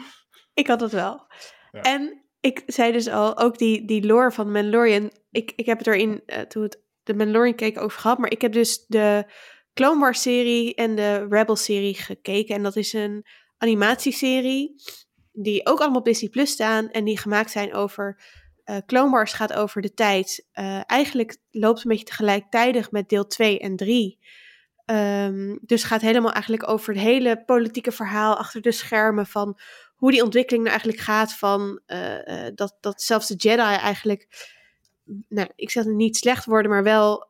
[0.55, 1.27] Ik had het wel.
[1.71, 5.13] En ik zei dus al, ook die, die lore van Mandalorian.
[5.31, 8.19] Ik, ik heb het er in, eh, toen het de Mandalorian keek over gehad.
[8.19, 9.33] Maar ik heb dus de
[9.75, 12.55] Clone Wars serie en de Rebel serie gekeken.
[12.55, 13.27] En dat is een
[13.59, 14.75] animatieserie
[15.33, 16.91] die ook allemaal op Disney Plus staan.
[16.91, 18.23] En die gemaakt zijn over...
[18.65, 20.47] eh Clone Wars gaat over de tijd.
[20.53, 24.19] eh, eigenlijk loopt het een beetje tegelijkertijd met deel 2 en 3.
[24.85, 29.59] Ehm, dus gaat helemaal eigenlijk over het hele politieke verhaal achter de schermen van
[29.95, 34.53] hoe die ontwikkeling nou eigenlijk gaat van eh, dat, dat zelfs de Jedi eigenlijk,
[35.29, 37.27] nou, ik zeg het niet slecht worden, maar wel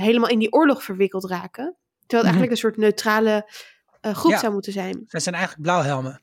[0.00, 1.76] helemaal in die oorlog verwikkeld raken.
[2.06, 2.42] Terwijl het Mhm.
[2.42, 3.50] eigenlijk een soort neutrale
[4.00, 4.38] groep Ja.
[4.38, 5.04] zou moeten zijn.
[5.08, 6.20] Dat zijn eigenlijk blauwhelmen.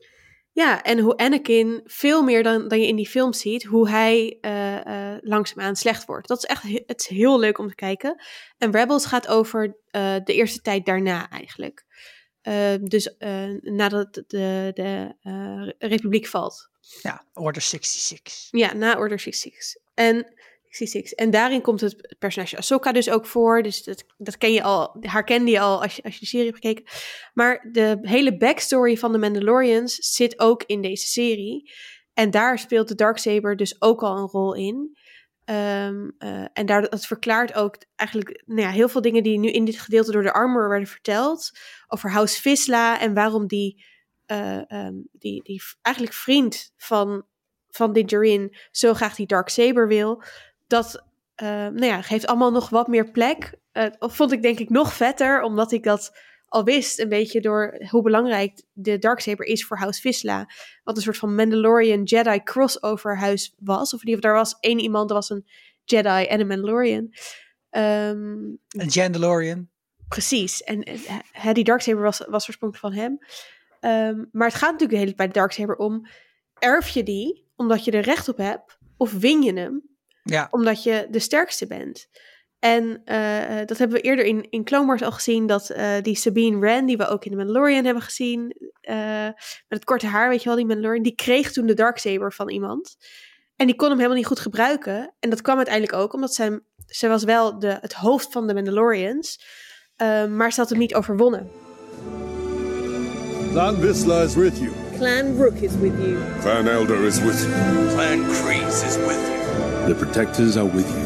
[0.55, 4.37] Ja, en hoe Anakin veel meer dan, dan je in die film ziet, hoe hij
[4.41, 6.27] eh eh langzaamaan slecht wordt.
[6.27, 8.21] Dat is echt he- het is heel leuk om te kijken.
[8.57, 11.85] En Rebels gaat over eh, de eerste tijd daarna eigenlijk.
[12.41, 13.15] Eh, dus
[13.61, 16.69] nadat de, de, de republiek valt.
[17.01, 18.47] Ja, Order 66.
[18.51, 19.81] Ja, na Order 66.
[19.93, 20.33] En,
[20.75, 21.11] 66.
[21.11, 23.63] en daarin komt het personage Ahsoka dus ook voor.
[23.63, 26.25] Dus dat, dat ken je al, haar kende je al als je, als je de
[26.25, 26.85] serie hebt gekeken.
[27.33, 31.71] Maar de hele backstory van de Mandalorians zit ook in deze serie.
[32.13, 34.97] En daar speelt de Darksaber dus ook al een rol in.
[35.45, 39.51] Ehm, eh, en daar, dat verklaart ook eigenlijk nou ja, heel veel dingen die nu
[39.51, 41.51] in dit gedeelte door de armor werden verteld.
[41.87, 43.85] Over House Visla en waarom die,
[44.25, 47.25] eh, ehm, die, die eigenlijk vriend van,
[47.69, 50.23] van Dingerin zo graag die Darksaber wil.
[50.75, 51.03] Dat
[51.35, 53.53] eh, nou ja, geeft allemaal nog wat meer plek.
[53.99, 57.85] Of vond ik denk ik nog vetter, omdat ik dat al wist een beetje door
[57.89, 60.49] hoe belangrijk de Darksaber is voor House Visla.
[60.83, 63.93] Wat een soort van Mandalorian Jedi crossover huis was.
[63.93, 65.45] Of die, daar was één iemand, er was een
[65.83, 67.13] Jedi en een Mandalorian.
[67.69, 69.69] Ehm, Een Jandalorian.
[70.07, 70.63] Precies.
[70.63, 73.17] En eh, die Darksaber was, was oorspronkelijk van hem.
[73.79, 76.07] Ehm, maar het gaat natuurlijk de hele tijd bij de Darksaber om...
[76.59, 78.77] erf je die omdat je er recht op hebt...
[78.97, 79.94] of win je hem
[80.27, 82.07] Ja, omdat je de sterkste bent.
[82.59, 85.47] En eh, dat hebben we eerder in, in Clone Wars al gezien...
[85.47, 88.55] dat eh, die Sabine Wren, die we ook in de Mandalorian hebben gezien...
[88.81, 89.25] eh,
[89.67, 91.03] met het korte haar, weet je wel, die Mandalorian...
[91.03, 92.95] die kreeg toen de Darksaber van iemand...
[93.55, 95.13] En die kon hem helemaal niet goed gebruiken.
[95.19, 98.53] En dat kwam uiteindelijk ook omdat zij, zij was wel de, het hoofd van de
[98.53, 99.45] Mandalorians.
[100.29, 101.51] Maar ze had hem niet overwonnen.
[103.51, 104.71] Clan Visla is with you.
[104.97, 106.17] Clan Rook is with you.
[106.41, 107.87] Clan Elder is with you.
[107.93, 109.34] Clan Kreese is with you.
[109.87, 111.05] The Protectors are with you.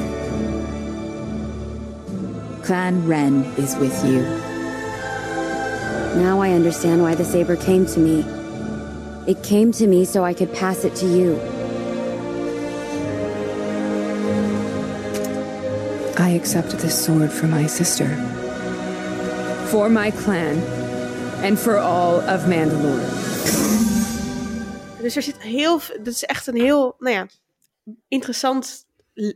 [2.63, 4.21] Clan Ren is with you.
[6.21, 8.23] Now I understand why the saber came to me.
[9.27, 11.35] It came to me so I could pass it to you.
[16.17, 18.07] I accept this sword for my sister,
[19.71, 20.57] for my clan,
[21.43, 23.07] and for all of Mandalore.
[25.01, 27.25] Dus er zit heel, v- dat is echt een heel, nou ja,
[28.07, 28.87] interessant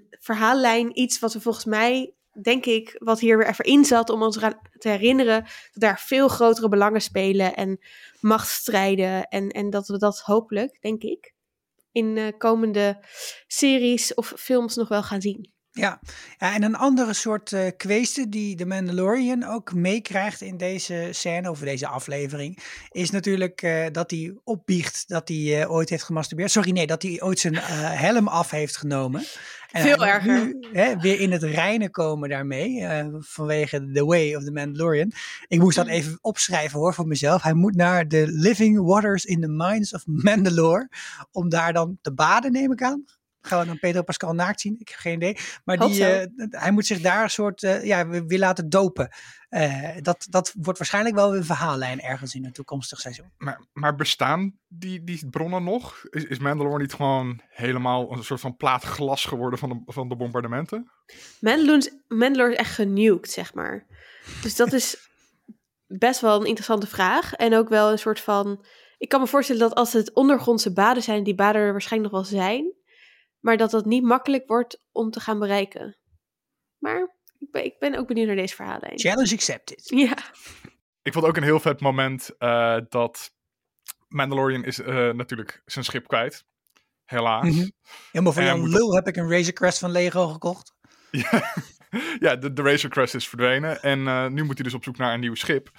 [0.09, 0.99] verhaallijn.
[0.99, 4.37] Iets wat we volgens mij, denk ik, wat hier weer even in zat om ons
[4.77, 7.79] te herinneren dat daar veel grotere belangen spelen en
[8.19, 9.27] machtsstrijden.
[9.27, 11.33] En, en dat we dat hopelijk, denk ik,
[11.91, 13.03] in eh, komende
[13.47, 15.52] series of films nog wel gaan zien.
[15.75, 15.99] Ja.
[16.37, 21.49] ja, en een andere soort eh kweeste die de Mandalorian ook meekrijgt in deze scène,
[21.49, 22.57] of deze aflevering,
[22.91, 26.51] is natuurlijk eh, dat hij opbiecht dat hij eh, ooit heeft gemasturbeerd.
[26.51, 29.23] Sorry, nee, dat hij ooit zijn helm af heeft genomen.
[29.71, 30.45] En Veel erger.
[30.45, 32.87] Nu, hè, weer in het reinen komen daarmee,
[33.19, 35.11] vanwege The Way of the Mandalorian.
[35.47, 35.83] Ik moest Mm.
[35.83, 37.41] dat even opschrijven hoor, voor mezelf.
[37.41, 40.89] Hij moet naar de Living Waters in the Mines of Mandalore,
[41.31, 43.03] om daar dan te baden, neem ik aan.
[43.47, 44.75] Gaan we dan Pedro Pascal naakt zien?
[44.79, 45.37] Ik heb geen idee.
[45.63, 49.09] Maar die, eh, hij moet zich daar een soort, eh, ja, weer weer laten dopen.
[49.49, 53.31] Eh, dat, dat wordt waarschijnlijk wel een verhaallijn ergens in een toekomstig seizoen.
[53.37, 56.05] Maar, maar bestaan die, die bronnen nog?
[56.09, 60.09] Is, is Mandalore niet gewoon helemaal een soort van plaat glas geworden van de, van
[60.09, 60.91] de bombardementen?
[61.39, 63.85] Mandalore, Mandalore is echt genuked, zeg maar.
[64.41, 65.09] Dus dat is
[65.87, 67.33] best wel een interessante vraag.
[67.33, 68.65] En ook wel een soort van...
[68.97, 71.23] Ik kan me voorstellen dat als het ondergrondse baden zijn...
[71.23, 72.73] die baden er waarschijnlijk nog wel zijn...
[73.43, 75.97] maar dat dat niet makkelijk wordt om te gaan bereiken.
[76.77, 78.99] Maar ik ben, ik ben ook benieuwd naar deze verhaallijn.
[78.99, 79.89] Challenge accepted.
[79.89, 80.17] Ja,
[81.01, 83.33] Ik vond ook een heel vet moment eh, dat
[84.07, 86.45] Mandalorian is eh, natuurlijk zijn schip kwijt.
[87.05, 87.49] Helaas.
[87.49, 87.69] Mhm.
[88.11, 90.73] Helemaal voor Jan Lul heb ik een Razor Crest van Lego gekocht.
[91.11, 91.53] Ja,
[92.19, 93.81] ja de, de Razor Crest is verdwenen.
[93.81, 95.69] En eh, nu moet hij dus op zoek naar een nieuw schip.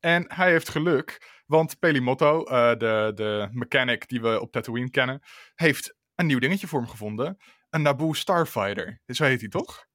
[0.00, 1.32] En hij heeft geluk.
[1.46, 5.22] Want Pelimotto, eh, de, de mechanic die we op Tatooine kennen,
[5.54, 7.38] heeft een nieuw dingetje voor hem gevonden.
[7.70, 9.00] Een Naboo Starfighter.
[9.06, 9.86] Zo heet hij toch?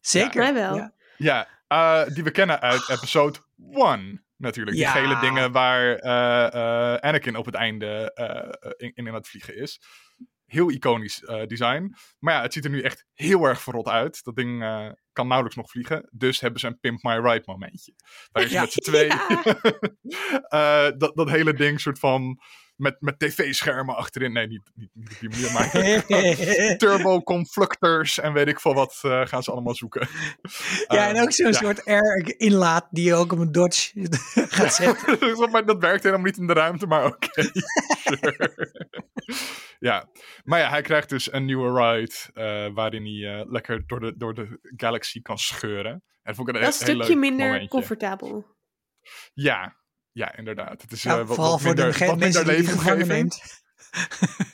[0.00, 0.40] Zeker.
[0.42, 0.76] Mij wel.
[0.76, 0.92] Ja.
[1.16, 3.38] Ja, eh, die we kennen uit episode
[3.70, 4.76] 1 natuurlijk.
[4.76, 4.92] Ja.
[4.92, 6.46] Die gele dingen waar eh,
[6.94, 9.80] eh, Anakin op het einde eh, in, in aan het vliegen is.
[10.44, 11.94] Heel iconisch eh, design.
[12.18, 14.24] Maar ja, het ziet er nu echt heel erg verrot uit.
[14.24, 16.08] Dat ding eh, kan nauwelijks nog vliegen.
[16.12, 17.94] Dus hebben ze een Pimp My Ride momentje.
[18.32, 18.62] Waarin ze Ja.
[18.62, 19.28] met z'n twee Ja.
[20.88, 22.40] eh, dat, dat hele ding soort van
[22.84, 24.32] met, met tv-schermen achterin.
[24.32, 25.74] Nee, niet, niet, niet op die manier, maar
[28.22, 30.08] en weet ik veel wat eh, gaan ze allemaal zoeken.
[30.88, 31.52] ja, en Eh, ook zo'n ja.
[31.52, 34.08] soort air inlaat die je ook op een Dodge
[34.56, 35.18] gaat zetten.
[35.50, 37.42] maar dat werkt helemaal niet in de ruimte, maar oké.
[37.42, 38.92] Sure.
[39.78, 40.08] ja,
[40.44, 44.16] maar ja, hij krijgt dus een nieuwe ride eh, waarin hij eh, lekker door de,
[44.16, 45.92] door de galaxy kan scheuren.
[45.92, 47.68] En dat vond ik een een stukje minder momentje.
[47.68, 48.46] comfortabel.
[49.34, 49.76] Ja,
[50.14, 50.82] ja, inderdaad.
[50.82, 52.16] Het is Ja, eh, wat, vooral wat voor de minder, ge- wat
[52.96, 53.42] minder neemt.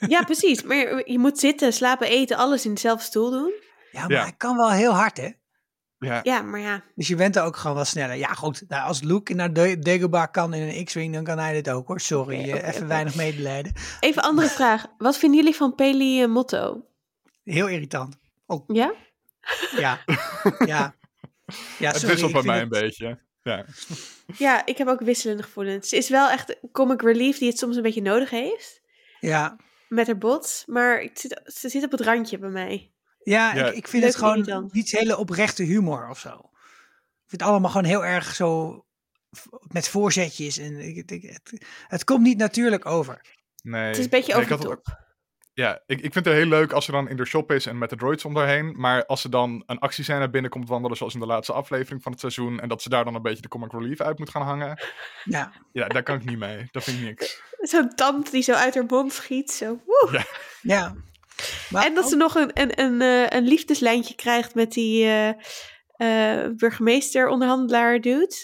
[0.07, 0.63] Ja, precies.
[0.63, 0.77] Maar
[1.11, 3.53] je, moet zitten, slapen, eten, alles in dezelfde stoel doen.
[3.91, 4.21] Ja, maar Ja.
[4.21, 5.29] hij kan wel heel hard, hè?
[5.97, 6.83] Ja, Ja, maar ja.
[6.95, 8.15] Dus je bent er ook gewoon wel sneller.
[8.15, 8.63] Ja, goed.
[8.67, 11.87] Nou, als Luke naar De- Dagobah kan in een X-Wing, dan kan hij dit ook,
[11.87, 11.99] hoor.
[11.99, 13.73] Sorry, eh, even weinig medelijden.
[13.99, 14.85] Even andere vraag.
[14.97, 16.85] Wat vinden jullie van Peli eh, Motto?
[17.43, 18.17] Heel irritant.
[18.67, 18.93] Ja?
[19.77, 19.99] Ja.
[20.65, 20.93] ja.
[21.79, 23.19] Ja, het sorry, wisselt ik bij mij het- een beetje.
[23.43, 23.65] Ja.
[24.37, 25.89] Ja, ik heb ook wisselende gevoelens.
[25.89, 28.81] Ze is wel echt comic relief die het soms een beetje nodig heeft.
[29.19, 30.63] Ja, Met haar bots.
[30.65, 32.91] Maar ik zit, ze zit op het randje bij mij.
[33.23, 33.65] ja, Ja.
[33.67, 36.29] Ik, ik vind Leuk het gewoon niet hele oprechte humor of zo.
[36.29, 38.85] Ik vind het allemaal gewoon heel erg zo
[39.67, 40.57] met voorzetjes.
[40.57, 43.21] En ik, ik- het, het komt niet natuurlijk over.
[43.63, 43.81] Nee.
[43.87, 44.93] Het is een beetje Nee, over ik de had het top.
[44.95, 45.09] ook-
[45.53, 47.77] Ja, ik, ik vind het heel leuk als ze dan in de shop is en
[47.77, 48.73] met de droids om daarheen.
[48.79, 52.21] Maar als ze dan een actiescène binnenkomt wandelen, zoals in de laatste aflevering van het
[52.21, 52.59] seizoen.
[52.59, 54.81] En dat ze daar dan een beetje de comic relief uit moet gaan hangen.
[55.23, 56.67] Ja, Ja, daar kan ik niet mee.
[56.71, 57.41] Dat vind ik niks.
[57.71, 59.51] Zo'n tand die zo uit haar mond schiet.
[59.51, 59.81] Zo.
[59.85, 60.25] woe.
[60.61, 60.95] ja.
[61.69, 65.29] Maar En dat ze nog een, een, een, eh, een liefdeslijntje krijgt met die eh,
[66.43, 68.35] eh, burgemeester-onderhandelaar dude.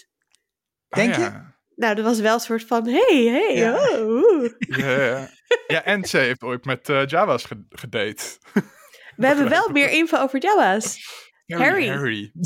[0.88, 1.22] Denk Ah, je?
[1.24, 1.56] ja.
[1.76, 3.74] Nou, dat was wel een soort van, hey, hey, Ja.
[3.74, 4.52] oh, oeh.
[4.60, 5.30] Ja, ja.
[5.68, 8.24] ja, en ze heeft ooit met eh Java's ge- gedate.
[9.16, 11.00] We hebben wel meer info over Jawa's.
[11.48, 11.88] Harry.
[11.88, 12.32] Harry.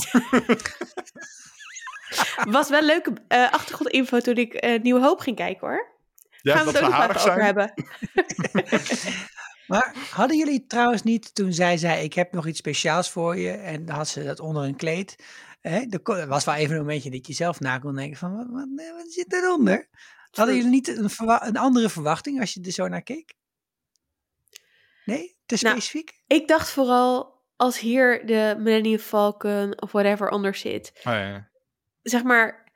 [2.49, 5.89] Was wel leuke eh, achtergrondinfo toen ik eh, Nieuwe Hoop ging kijken hoor.
[6.41, 7.39] Ja, Gaan we het ook nog even over zijn.
[7.41, 7.73] hebben.
[9.67, 13.51] Maar hadden jullie trouwens niet, toen zij zei, ik heb nog iets speciaals voor je,
[13.51, 15.15] en dan had ze dat onder een kleed.
[15.61, 18.47] Hè, er was wel even een momentje dat je zelf na kon denken van, wat,
[18.49, 19.89] wat, wat zit eronder?
[20.31, 23.33] Hadden jullie niet een, verwa- een andere verwachting als je er zo naar keek?
[25.05, 25.37] Nee?
[25.45, 26.21] Te Nou, specifiek?
[26.27, 30.91] Ik dacht vooral, als hier de Millennium Falcon of whatever onder zit.
[30.95, 31.49] Oh, ja.
[32.01, 32.71] Zeg maar,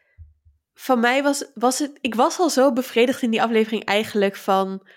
[0.74, 1.98] van mij was, was het...
[2.02, 4.88] Ik was al zo bevredigd in die aflevering eigenlijk van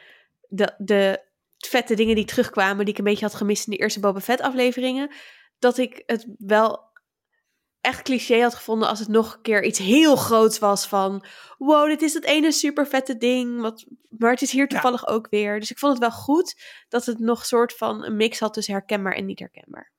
[0.49, 1.25] de, de
[1.57, 2.85] vette dingen die terugkwamen...
[2.85, 5.11] die ik een beetje had gemist in de eerste Boba Fett afleveringen.
[5.59, 6.88] Dat ik het wel
[7.89, 11.25] echt cliché had gevonden als het nog een keer iets heel groots was van...
[11.59, 15.27] Wow, dit is het ene super vette ding, wat, maar het is hier toevallig ook
[15.31, 15.61] weer.
[15.61, 16.55] Dus ik vond het wel goed
[16.89, 19.93] dat het nog soort van een mix had tussen herkenbaar en niet herkenbaar.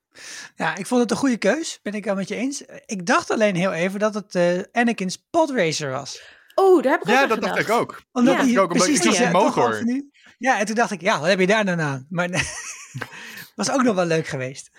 [0.56, 2.62] Ja, ik vond het een goede keus, ben ik al met je eens.
[2.86, 6.22] Ik dacht alleen heel even dat het eh Anakin's podracer was.
[6.56, 8.02] Oh, daar heb ik ook Ja, dat dacht ik ook.
[8.12, 8.42] Omdat Ja.
[8.42, 9.64] hij Ik ook, precies ik motor.
[9.64, 12.06] half nu- Ja, en toen dacht ik, ja, wat heb je daar dan aan?
[12.10, 12.30] Maar
[13.56, 14.70] was ook nog wel leuk geweest.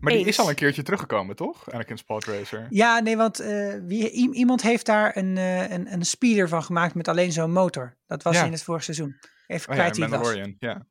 [0.00, 1.70] Maar die is al een keertje teruggekomen, toch?
[1.72, 2.66] Anakin's Pod Racer.
[2.70, 6.94] Ja, nee, want eh, wie, iemand heeft daar een, eh, een, een speeder van gemaakt
[6.94, 7.96] met alleen zo'n motor.
[8.06, 8.44] Dat was Ja.
[8.44, 9.16] in het vorige seizoen.
[9.46, 10.34] Even Oh ja, kwijt het was.
[10.58, 10.86] Ja.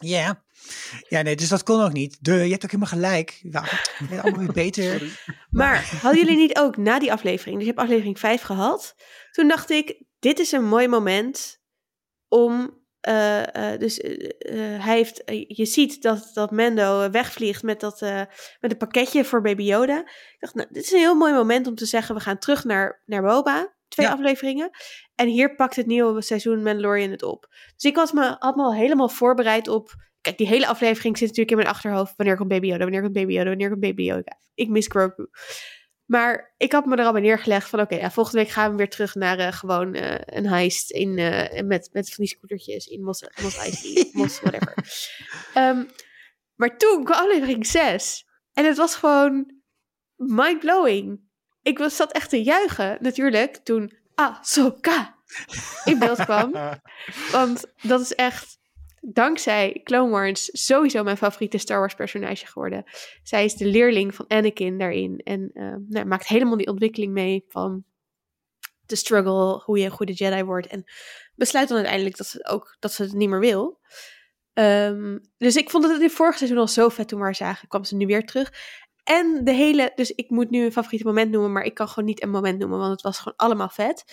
[0.00, 0.44] Ja.
[1.08, 2.18] Ja, nee, dus dat kon ook niet.
[2.20, 3.38] De, je hebt ook helemaal gelijk.
[3.42, 3.64] Ja,
[3.98, 5.18] je bent allemaal weer beter.
[5.50, 8.94] Maar hadden jullie niet ook na die aflevering, dus je hebt aflevering 5 gehad,
[9.30, 11.60] toen dacht ik, dit is een mooi moment
[12.28, 18.00] om, eh, eh, dus eh, hij heeft, je ziet dat, dat Mendo wegvliegt met dat,
[18.60, 19.98] met een pakketje voor Baby Yoda.
[19.98, 22.64] Ik dacht, nou, dit is een heel mooi moment om te zeggen, we gaan terug
[22.64, 24.12] naar, naar Boba, twee Ja.
[24.12, 24.70] afleveringen.
[25.14, 27.46] En hier pakt het nieuwe seizoen Mandalorian het op.
[27.76, 31.28] Dus ik was me, had me al helemaal voorbereid op, kijk, die hele aflevering zit
[31.28, 34.02] natuurlijk in mijn achterhoofd, wanneer komt Baby Yoda, wanneer komt Baby Yoda, wanneer komt Baby
[34.02, 34.38] Yoda.
[34.54, 35.28] Ik mis Grogu.
[36.06, 38.76] Maar ik had me er al bij neergelegd van oké, ja, volgende week gaan we
[38.76, 42.86] weer terug naar eh, gewoon eh, een heist in, eh, met, met van die scootertjes
[42.86, 44.74] in Mos, Mos Eisley, Mos whatever.
[45.54, 45.84] Ehm,
[46.54, 49.60] maar toen kwam aflevering 6 en het was gewoon
[50.16, 51.20] mind-blowing.
[51.62, 55.16] Ik was, zat echt te juichen natuurlijk toen Ahsoka
[55.84, 56.52] in beeld kwam.
[57.32, 58.58] Want dat is echt,
[59.02, 62.84] dankzij Clone Wars, sowieso mijn favoriete Star Wars personage geworden.
[63.22, 65.18] Zij is de leerling van Anakin daarin.
[65.18, 67.84] En eh, nou, maakt helemaal die ontwikkeling mee van
[68.86, 70.66] de struggle, hoe je een goede Jedi wordt.
[70.66, 70.84] En
[71.34, 73.80] besluit dan uiteindelijk dat ze, ook, dat ze het niet meer wil.
[74.52, 77.68] Ehm, dus ik vond het in vorige seizoen al zo vet toen we haar zagen.
[77.68, 78.52] Kwam ze nu weer terug.
[79.04, 82.04] En de hele, dus ik moet nu een favoriete moment noemen, maar ik kan gewoon
[82.04, 84.04] niet een moment noemen, want het was gewoon allemaal vet.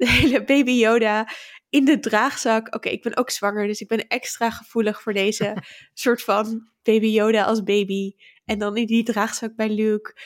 [0.00, 1.28] De hele baby Yoda
[1.68, 2.74] in de draagzak.
[2.74, 5.56] Oké, ik ben ook zwanger, dus ik ben extra gevoelig voor deze
[5.94, 8.12] soort van baby Yoda als baby.
[8.44, 10.16] En dan in die draagzak bij Luke.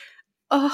[0.47, 0.73] Oh,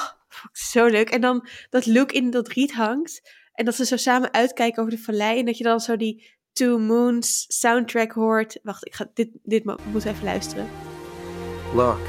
[0.52, 1.10] zo leuk.
[1.10, 3.22] En dan dat Luke in dat riet hangt.
[3.54, 5.40] En dat ze zo samen uitkijken over de vallei.
[5.40, 8.60] En dat je dan zo die Two Moons soundtrack hoort.
[8.64, 10.68] Wacht, ik ga dit, dit mo- moet even luisteren.
[11.76, 12.02] Look,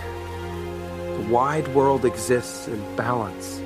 [1.05, 3.61] the wide world exists in balance.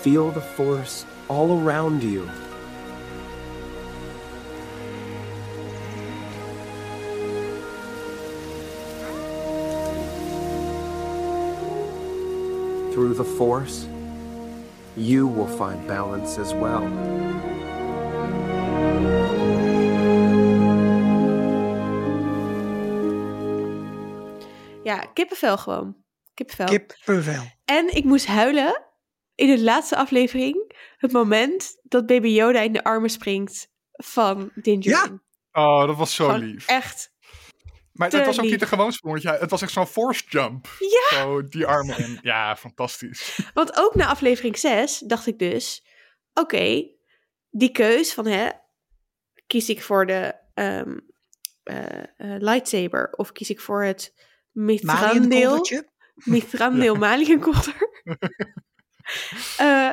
[0.00, 2.28] Feel the force all around you.
[12.92, 13.86] Through the force,
[14.96, 16.82] you will find balance as well.
[24.82, 25.96] Ja, kippenvel gewoon.
[26.34, 26.66] Kippenvel.
[26.66, 27.42] Kippenvel.
[27.64, 28.89] En ik moest huilen
[29.40, 30.72] in de laatste aflevering.
[30.96, 35.22] Het moment dat baby Yoda in de armen springt van Din Djarin.
[35.52, 36.66] Oh, dat was zo Gewoon lief.
[36.66, 37.12] echt.
[37.92, 38.52] Maar het was ook lief.
[38.52, 39.30] niet een gewoon sprongetje.
[39.30, 40.68] Het was echt zo'n force jump.
[40.78, 41.18] Ja.
[41.18, 42.18] Zo die armen in.
[42.22, 43.40] Ja, fantastisch.
[43.54, 45.84] Want ook na aflevering 6 dacht ik dus...
[46.34, 46.86] Oké,
[47.50, 48.26] die keus van...
[48.26, 48.50] Hè,
[49.46, 50.98] kies ik voor de ehm,
[51.62, 53.12] eh, eh, lightsaber...
[53.12, 54.14] of kies ik voor het
[54.50, 55.66] mithrandeel...
[56.14, 57.88] Mithrandeel Maliënkolder.
[59.56, 59.90] Eh,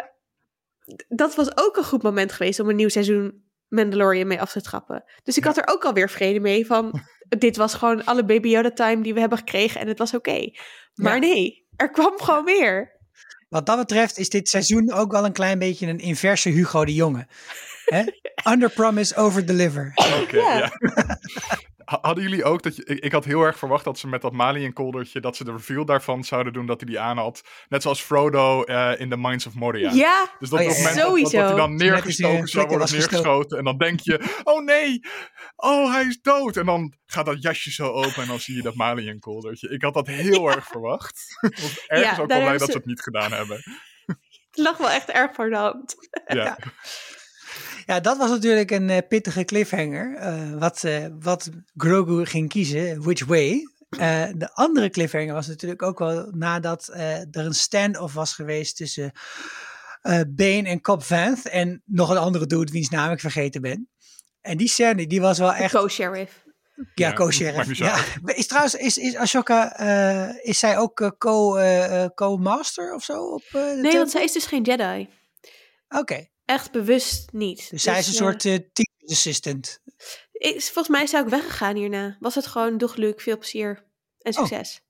[1.07, 2.59] dat was ook een goed moment geweest...
[2.59, 5.03] om een nieuw seizoen Mandalorian mee af te trappen.
[5.23, 7.01] Dus ik had er ook alweer vrede mee van...
[7.39, 9.81] dit was gewoon alle Baby Yoda time die we hebben gekregen...
[9.81, 10.49] en het was oké.
[10.93, 11.19] Maar Ja.
[11.19, 12.95] nee, er kwam gewoon meer.
[13.49, 16.93] Wat dat betreft is dit seizoen ook wel een klein beetje een inverse Hugo de
[16.93, 17.27] Jonge.
[17.85, 18.03] Hè?
[18.51, 19.91] Under promise, over deliver.
[20.21, 20.71] Oké, ja.
[21.87, 22.83] Hadden jullie ook dat je.
[22.85, 25.19] Ik, ik had heel erg verwacht dat ze met dat Malian koldertje.
[25.19, 27.41] dat ze de reveal daarvan zouden doen dat hij die aan had.
[27.69, 29.91] Net zoals Frodo eh, in The Mines of Moria.
[29.91, 33.57] Ja, Dus dat Oh, ja, moment dat- dat, dat hij dan neergestoken zou worden neergeschoten.
[33.57, 34.99] En dan denk je: oh nee,
[35.55, 36.57] oh hij is dood.
[36.57, 39.69] En dan gaat dat jasje zo open en dan zie je dat Malian koldertje.
[39.69, 41.21] Ik had dat heel erg verwacht.
[41.49, 43.57] Ik was ergens Ja, ook wel blij dat ze- ze het niet gedaan hebben.
[44.49, 45.95] het lag wel echt erg voor de hand.
[46.27, 46.57] Ja.
[47.87, 50.15] Ja, dat was natuurlijk een eh, pittige cliffhanger.
[50.15, 53.67] eh, wat, eh, wat Grogu ging kiezen, which way.
[53.89, 58.75] Eh, de andere cliffhanger was natuurlijk ook wel nadat eh, er een stand-off was geweest
[58.75, 59.11] tussen
[60.01, 61.47] eh Bane en Cobb Vanth.
[61.49, 63.89] En nog een andere dude wiens naam ik vergeten ben.
[64.41, 65.73] En die scène, die was wel echt...
[65.73, 66.43] Co-sheriff.
[66.75, 67.77] Ja, Ja, co-sheriff.
[67.77, 68.03] Ja.
[68.25, 73.23] Is trouwens, is, is Ashoka, eh, is zij ook co, eh, eh, co-master of zo?
[73.23, 75.09] Op, eh, de Nee, want zij is dus geen Jedi.
[75.89, 77.69] Oké, Echt bewust niet.
[77.69, 79.79] dus zij is een eh, soort eh teacher assistant.
[80.31, 82.17] ik- volgens mij zou ik weggegaan hierna.
[82.19, 83.83] Was het gewoon, doeg Luke, veel plezier
[84.19, 84.39] en Oh.
[84.39, 84.81] succes.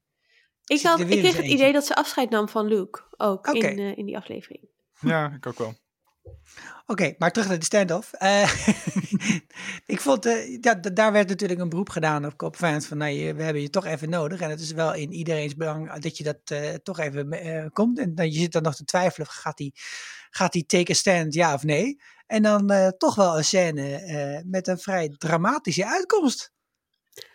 [0.66, 1.54] Ik, had, ik kreeg het eentje.
[1.54, 3.02] idee dat ze afscheid nam van Luke.
[3.18, 4.62] Ook in, eh, in die aflevering.
[5.00, 5.76] ja, ik ook wel.
[6.86, 8.14] Oké, maar terug naar de stand-off.
[8.14, 8.52] Eh,
[9.86, 12.98] ik vond, eh, ja, d- daar werd natuurlijk een beroep gedaan op Cop Fans van,
[12.98, 14.40] nou, je, we hebben je toch even nodig.
[14.42, 18.00] En het is wel in iedereen's belang dat je dat eh, toch even eh, komt.
[18.00, 19.72] En dan, je zit dan nog te twijfelen, gaat hij
[20.38, 22.00] gaat die take a stand, ja of nee?
[22.28, 26.56] En dan eh, toch wel een scène eh, met een vrij dramatische uitkomst.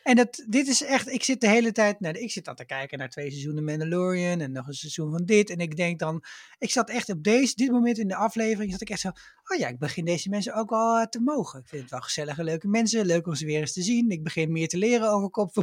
[0.03, 2.65] En dat, dit is echt, ik zit de hele tijd, nou, ik zit dan te
[2.65, 5.51] kijken naar twee seizoenen Mandalorian en nog een seizoen van dit.
[5.51, 6.25] En ik denk dan,
[6.59, 9.09] ik zat echt op deze, dit moment in de aflevering, zat ik echt zo,
[9.45, 11.61] oh ja, ik begin deze mensen ook wel eh, te mogen.
[11.61, 14.11] Ik vind het wel gezellige, leuke mensen, leuk om ze weer eens te zien.
[14.11, 15.51] Ik begin meer te leren over kop.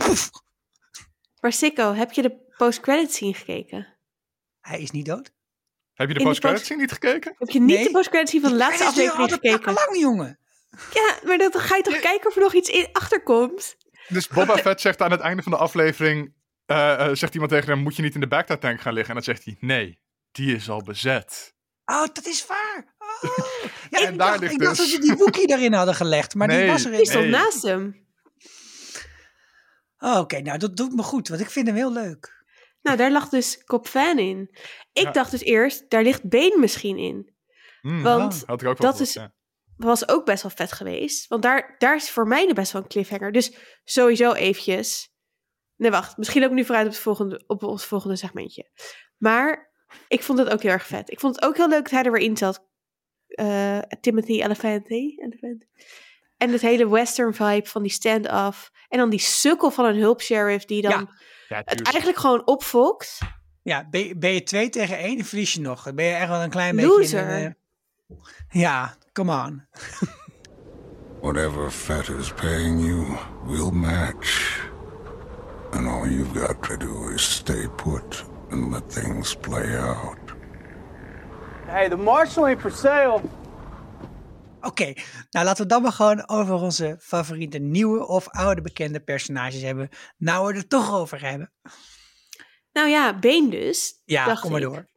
[1.41, 3.97] Maar Sikko, heb je de post-credit scene gekeken?
[4.59, 5.33] Hij is niet dood.
[5.99, 7.35] Heb je de In de post-credit post- scene niet gekeken?
[7.37, 7.83] Heb je niet Nee.
[7.85, 9.73] de post-credit scene van de laatste Hij aflevering al gekeken?
[9.73, 10.39] lang, jongen.
[10.93, 13.75] Ja, maar dan ga je toch kijken of er nog iets in achterkomt?
[14.07, 16.33] Dus Boba Fett zegt aan het einde van de aflevering...
[16.65, 19.15] eh, eh, zegt iemand tegen hem, moet je niet in de Bacta tank gaan liggen?
[19.15, 19.99] En dan zegt hij, nee,
[20.31, 21.55] die is al bezet.
[21.85, 22.95] Oh, dat is waar.
[23.21, 23.37] Oh.
[23.89, 25.95] Ja, En ik daar dacht, ligt ik dacht dus- dat ze die Wookie daarin hadden
[25.95, 27.31] gelegd, maar die was er Die stond Nee.
[27.33, 28.07] naast hem.
[29.99, 32.38] Oh, Oké, nou dat doet me goed, want ik vind hem heel leuk.
[32.81, 34.49] Nou, daar lag dus Cop Fan in.
[34.93, 35.11] Ik Ja.
[35.11, 37.33] dacht dus eerst, daar ligt Bane misschien in.
[37.81, 39.17] Hmm, Want had ik ook wel dat is-
[39.75, 41.27] was ook best wel vet geweest.
[41.27, 43.31] Want daar, daar is voor mij best wel een cliffhanger.
[43.31, 43.53] Dus
[43.83, 45.13] sowieso eventjes.
[45.75, 46.17] Nee, wacht.
[46.17, 48.69] Misschien ook nu vooruit op, het volgende, op ons volgende segmentje.
[49.17, 49.71] Maar
[50.07, 51.11] ik vond het ook heel erg vet.
[51.11, 52.67] Ik vond het ook heel leuk dat hij er weer in zat.
[53.27, 55.15] Eh, Timothy Elefanti.
[55.17, 55.65] Elephant.
[56.37, 58.71] En het hele western vibe van die stand-off.
[58.87, 61.21] En dan die sukkel van een hulpsheriff die dan Ja.
[61.49, 63.17] Ja, het eigenlijk gewoon opfokt.
[63.63, 65.83] Ja, ben, je- ben je twee tegen één, dan verlies je nog.
[65.83, 67.25] Dan ben je echt wel een klein Loser.
[67.25, 67.55] beetje...
[68.49, 69.65] eh, Ja, come on.
[71.21, 74.59] Whatever Fett is paying you, we'll match.
[75.71, 80.17] And all you've got to do is stay put and let things play out.
[81.67, 83.21] Hey, the marshal ain't for sale.
[84.61, 84.93] Oké,
[85.29, 89.89] nou laten we dan maar gewoon over onze favoriete nieuwe of oude bekende personages hebben.
[90.17, 91.51] Nou we er toch over hebben.
[92.71, 94.01] Nou ja, Been dus.
[94.05, 94.67] Ja, dacht kom maar ik.
[94.67, 94.89] door.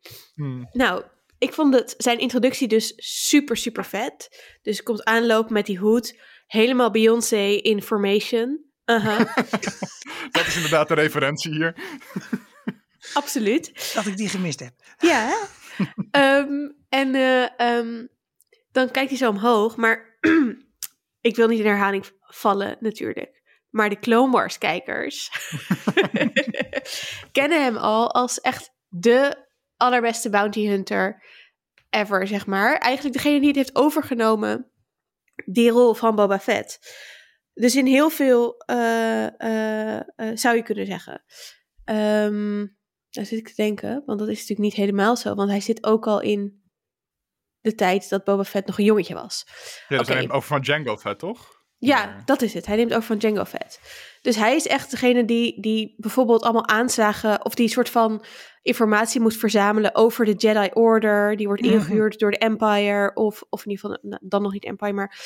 [0.72, 1.04] Nou,
[1.38, 4.28] ik vond het, zijn introductie dus super, super vet.
[4.62, 6.20] Dus hij komt aanlopen met die hoed.
[6.46, 8.70] Helemaal Beyoncé in formation.
[8.86, 9.36] Uh-huh,
[10.36, 11.74] Dat is inderdaad de referentie hier.
[13.14, 13.92] absoluut.
[13.94, 14.72] Dat ik die gemist heb.
[14.98, 15.36] Ja.
[16.10, 18.06] Ehm, en eh, ehm,
[18.72, 19.76] dan kijkt hij zo omhoog.
[19.76, 20.18] Maar
[21.20, 23.40] ik wil niet in herhaling vallen, natuurlijk.
[23.70, 25.30] Maar de Clone Wars kijkers
[27.32, 29.46] kennen hem al als echt de
[29.76, 31.22] allerbeste bounty hunter
[31.90, 32.76] ever, zeg maar.
[32.76, 34.70] Eigenlijk degene die het heeft overgenomen,
[35.44, 36.78] die rol van Boba Fett.
[37.54, 41.24] Dus in heel veel eh, eh, eh, zou je kunnen zeggen.
[41.84, 42.66] Ehm
[43.12, 45.34] daar zit ik te denken, want dat is natuurlijk niet helemaal zo.
[45.34, 46.61] Want hij zit ook al in
[47.62, 49.44] de tijd dat Boba Fett nog een jongetje was.
[49.88, 50.12] Ja, dat Oké.
[50.18, 51.60] zijn over van Django Fett, toch?
[51.78, 52.66] Ja, dat is het.
[52.66, 53.80] Hij neemt over van Django Fett.
[54.20, 57.44] Dus hij is echt degene die, die bijvoorbeeld allemaal aanslagen...
[57.44, 58.24] of die soort van
[58.62, 61.36] informatie moest verzamelen over de Jedi Order.
[61.36, 61.72] Die wordt Mhm.
[61.72, 63.10] ingehuurd door de Empire.
[63.14, 65.18] Of, of in ieder geval, nou, dan nog niet Empire, maar...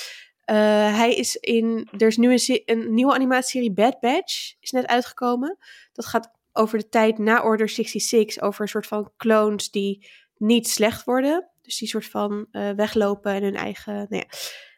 [0.44, 0.56] eh,
[0.96, 1.88] hij is in...
[1.98, 4.54] Er is nu een, een nieuwe animatieserie Bad Batch.
[4.60, 5.58] Is net uitgekomen.
[5.92, 8.42] Dat gaat over de tijd na Order 66.
[8.42, 11.50] Over een soort van clones die niet slecht worden.
[11.66, 13.94] Dus die soort van eh, weglopen en hun eigen...
[13.94, 14.26] Nou ja,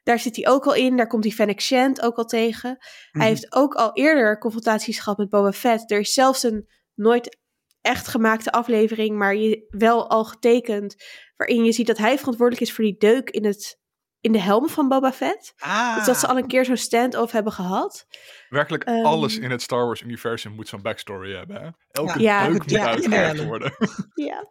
[0.03, 0.97] daar zit hij ook al in.
[0.97, 2.71] Daar komt die Fennec Shand ook al tegen.
[2.71, 3.19] Mhm.
[3.21, 5.91] Hij heeft ook al eerder confrontaties gehad met Boba Fett.
[5.91, 7.39] Er is zelfs een nooit
[7.81, 10.97] echt gemaakte aflevering, maar je, wel al getekend,
[11.37, 13.81] waarin je ziet dat hij verantwoordelijk is voor die deuk in, het,
[14.29, 15.53] in de helm van Boba Fett.
[15.59, 18.07] Ah, Dus dat ze al een keer zo'n stand-off hebben gehad.
[18.49, 19.05] Werkelijk Ehm.
[19.05, 21.63] alles in het Star Wars-universum moet zo'n backstory hebben.
[21.63, 21.69] Hè?
[21.91, 23.45] Elke Ja, deuk ja, moet ja, uitgelegd ja.
[23.45, 23.73] worden.
[24.15, 24.47] Ja.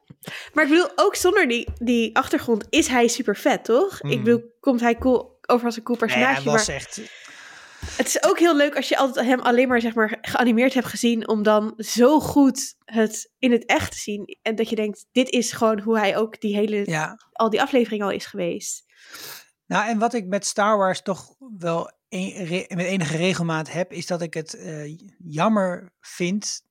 [0.54, 3.94] Maar ik bedoel, ook zonder die, die achtergrond is hij super vet, toch?
[4.02, 4.24] Ik Mhm.
[4.24, 6.42] bedoel, komt hij cool over als een cool nee, personage.
[6.42, 7.02] hij was maar echt...
[7.98, 10.88] het is ook heel leuk als je altijd hem alleen maar, zeg maar geanimeerd hebt
[10.88, 14.38] gezien, om dan zo goed het in het echt te zien.
[14.42, 17.18] En dat je denkt, dit is gewoon hoe hij ook die hele, Ja.
[17.32, 18.86] al die afleveringen al is geweest.
[19.68, 23.92] Nou, en wat ik met Star Wars toch wel een- re- met enige regelmaat heb,
[23.94, 26.62] is dat ik het eh, jammer vind.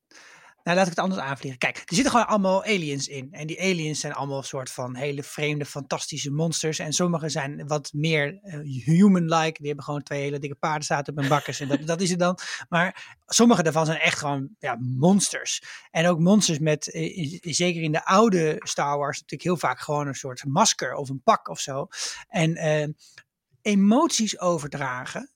[0.67, 1.59] Nou, laat ik het anders aanvliegen.
[1.59, 3.27] Kijk, er zitten gewoon allemaal aliens in.
[3.31, 6.79] En die aliens zijn allemaal een soort van hele vreemde, fantastische monsters.
[6.79, 9.57] En sommige zijn wat meer eh, human-like.
[9.57, 11.59] Die hebben gewoon twee hele dikke paardenstaarten op hun bakkers.
[11.59, 12.39] En dat, dat is het dan.
[12.69, 15.63] Maar sommige daarvan zijn echt gewoon ja, monsters.
[15.91, 20.07] En ook monsters met, eh, zeker in de oude Star Wars, natuurlijk heel vaak gewoon
[20.07, 21.87] een soort masker of een pak of zo.
[22.27, 22.87] En eh,
[23.61, 25.31] emoties overdragen,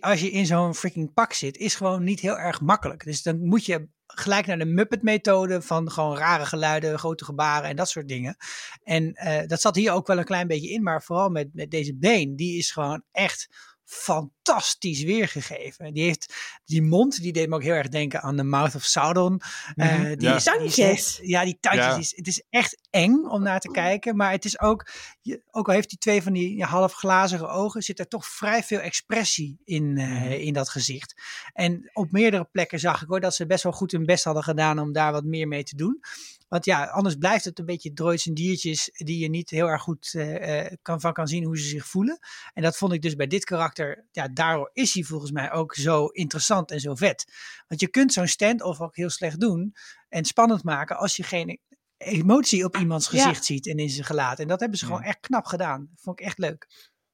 [0.00, 3.04] als je in zo'n freaking pak zit, is gewoon niet heel erg makkelijk.
[3.04, 7.76] Dus dan moet je gelijk naar de Muppet-methode van gewoon rare geluiden, grote gebaren en
[7.76, 8.36] dat soort dingen.
[8.82, 11.70] En eh, dat zat hier ook wel een klein beetje in, maar vooral met, met
[11.70, 13.48] deze been, die is gewoon echt
[13.88, 15.92] fantastisch weergegeven.
[15.94, 16.34] Die heeft
[16.64, 19.40] die mond, die deed me ook heel erg denken aan de Mouth of Sauron.
[19.74, 20.16] Eh, Mhm.
[20.16, 20.38] die Ja.
[20.38, 21.18] Tandjes.
[21.22, 22.10] ja, die tandjes.
[22.10, 22.16] Ja.
[22.16, 24.88] het is echt eng om naar te kijken, maar het is ook,
[25.20, 28.26] je, ook al heeft hij twee van die ja, half glazige ogen, zit er toch
[28.26, 31.14] vrij veel expressie in, eh, in dat gezicht.
[31.52, 34.42] En op meerdere plekken zag ik hoor dat ze best wel goed hun best hadden
[34.42, 36.00] gedaan om daar wat meer mee te doen.
[36.48, 39.82] Want ja, anders blijft het een beetje droids en diertjes die je niet heel erg
[39.82, 42.18] goed eh, eh, kan, van kan zien hoe ze zich voelen.
[42.54, 45.74] En dat vond ik dus bij dit karakter, ja, daardoor is hij volgens mij ook
[45.74, 47.32] zo interessant en zo vet.
[47.68, 49.74] Want je kunt zo'n stand-off ook heel slecht doen
[50.08, 51.60] en spannend maken als je geen
[51.96, 53.22] emotie op iemands Ja.
[53.22, 54.38] gezicht ziet en in zijn gelaat.
[54.38, 54.90] En dat hebben ze Ja.
[54.90, 55.86] gewoon echt knap gedaan.
[55.90, 56.66] Dat vond ik echt leuk.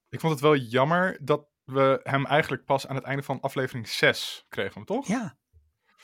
[0.09, 3.89] Ik vond het wel jammer dat we hem eigenlijk pas aan het einde van aflevering
[3.89, 5.07] 6 kregen, toch?
[5.07, 5.37] Ja.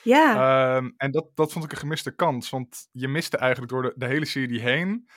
[0.09, 2.50] Ja, Ehm, en dat, dat vond ik een gemiste kans.
[2.50, 5.09] Want je miste eigenlijk door de, de hele serie heen.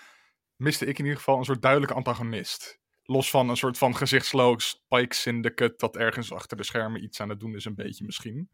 [0.56, 2.80] miste ik in ieder geval een soort duidelijke antagonist.
[3.04, 5.74] Los van een soort van gezichtsloos Pike Syndicate.
[5.78, 8.50] dat ergens achter de schermen iets aan het doen is, een beetje misschien.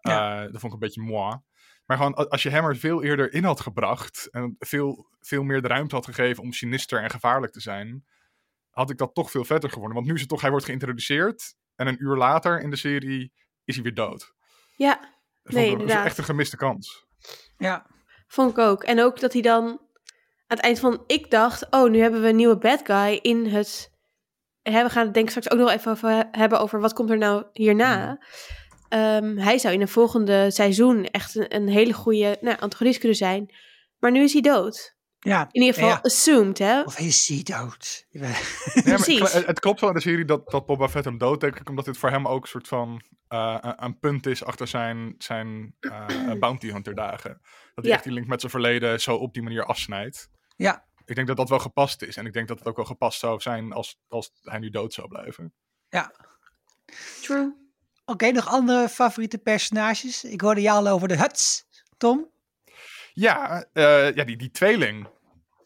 [0.00, 0.44] Ja.
[0.44, 1.36] Eh, dat vond ik een beetje moi.
[1.86, 4.28] Maar gewoon, als je hem er veel eerder in had gebracht.
[4.30, 8.04] en veel, veel meer de ruimte had gegeven om sinister en gevaarlijk te zijn.
[8.70, 9.94] had ik dat toch veel vetter geworden.
[9.94, 11.54] Want nu is het toch, hij wordt geïntroduceerd.
[11.74, 13.32] en een uur later in de serie
[13.64, 14.34] is hij weer dood.
[14.76, 15.15] ja,
[15.46, 17.06] Nee, dat is echt een gemiste kans.
[17.58, 17.86] Ja.
[18.26, 18.84] vond ik ook.
[18.84, 21.04] En ook dat hij dan aan het eind van...
[21.06, 23.94] Ik dacht, oh, nu hebben we een nieuwe bad guy in het...
[24.62, 27.10] Hè, we gaan het denk ik straks ook nog even over hebben over wat komt
[27.10, 28.18] er nou hierna.
[28.88, 33.16] Ehm, hij zou in een volgende seizoen echt een, een hele goede nou, antagonist kunnen
[33.16, 33.54] zijn.
[33.98, 34.95] Maar nu is hij dood.
[35.26, 35.98] Ja, In ieder geval ja.
[36.02, 36.82] assumed, hè?
[36.82, 38.06] Of is hij dood?
[38.10, 39.32] Ja, maar Precies.
[39.32, 41.68] het, het klopt wel in de serie dat, dat Boba Fett hem dood, denk ik,
[41.68, 45.14] omdat dit voor hem ook een soort van eh, een, een punt is achter zijn,
[45.18, 47.30] zijn eh, bounty hunter dagen.
[47.74, 47.94] Dat hij Ja.
[47.94, 50.28] echt die link met zijn verleden zo op die manier afsnijdt.
[50.56, 50.84] Ja.
[51.04, 52.16] Ik denk dat dat wel gepast is.
[52.16, 54.92] En ik denk dat het ook wel gepast zou zijn als, als hij nu dood
[54.94, 55.54] zou blijven.
[55.88, 56.12] Ja.
[57.22, 57.54] True.
[58.04, 60.24] Oké, nog andere favoriete personages?
[60.24, 61.64] Ik hoorde jou al over de Huts,
[61.96, 62.30] Tom.
[63.12, 65.06] Ja, eh, ja die, die tweeling.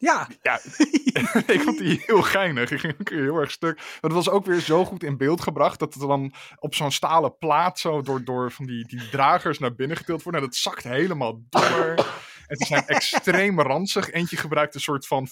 [0.01, 0.27] Ja.
[0.41, 0.59] Ja,
[1.55, 2.71] ik vond die heel geinig.
[2.71, 3.75] Ik ging ook heel erg stuk.
[3.75, 6.91] Maar het was ook weer zo goed in beeld gebracht dat het dan op zo'n
[6.91, 10.37] stalen plaat zo door, door van die, die dragers naar binnen getild wordt.
[10.37, 11.95] En dat zakt helemaal door.
[12.47, 14.11] en ze zijn extreem ranzig.
[14.11, 15.27] Eentje gebruikt een soort van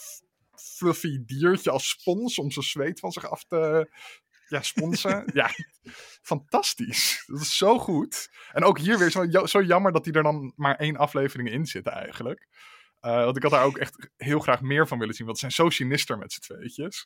[0.56, 3.90] fluffy diertje als spons om zijn zweet van zich af te
[4.48, 5.24] ja, sponsen.
[5.34, 5.50] ja,
[6.22, 7.24] fantastisch.
[7.28, 8.30] Dat is zo goed.
[8.52, 11.66] En ook hier weer zo, zo jammer dat die er dan maar één aflevering in
[11.66, 12.48] zitten eigenlijk.
[13.00, 15.26] Eh, want ik had daar ook echt heel graag meer van willen zien.
[15.26, 17.06] Want ze zijn zo sinister met z'n tweetjes.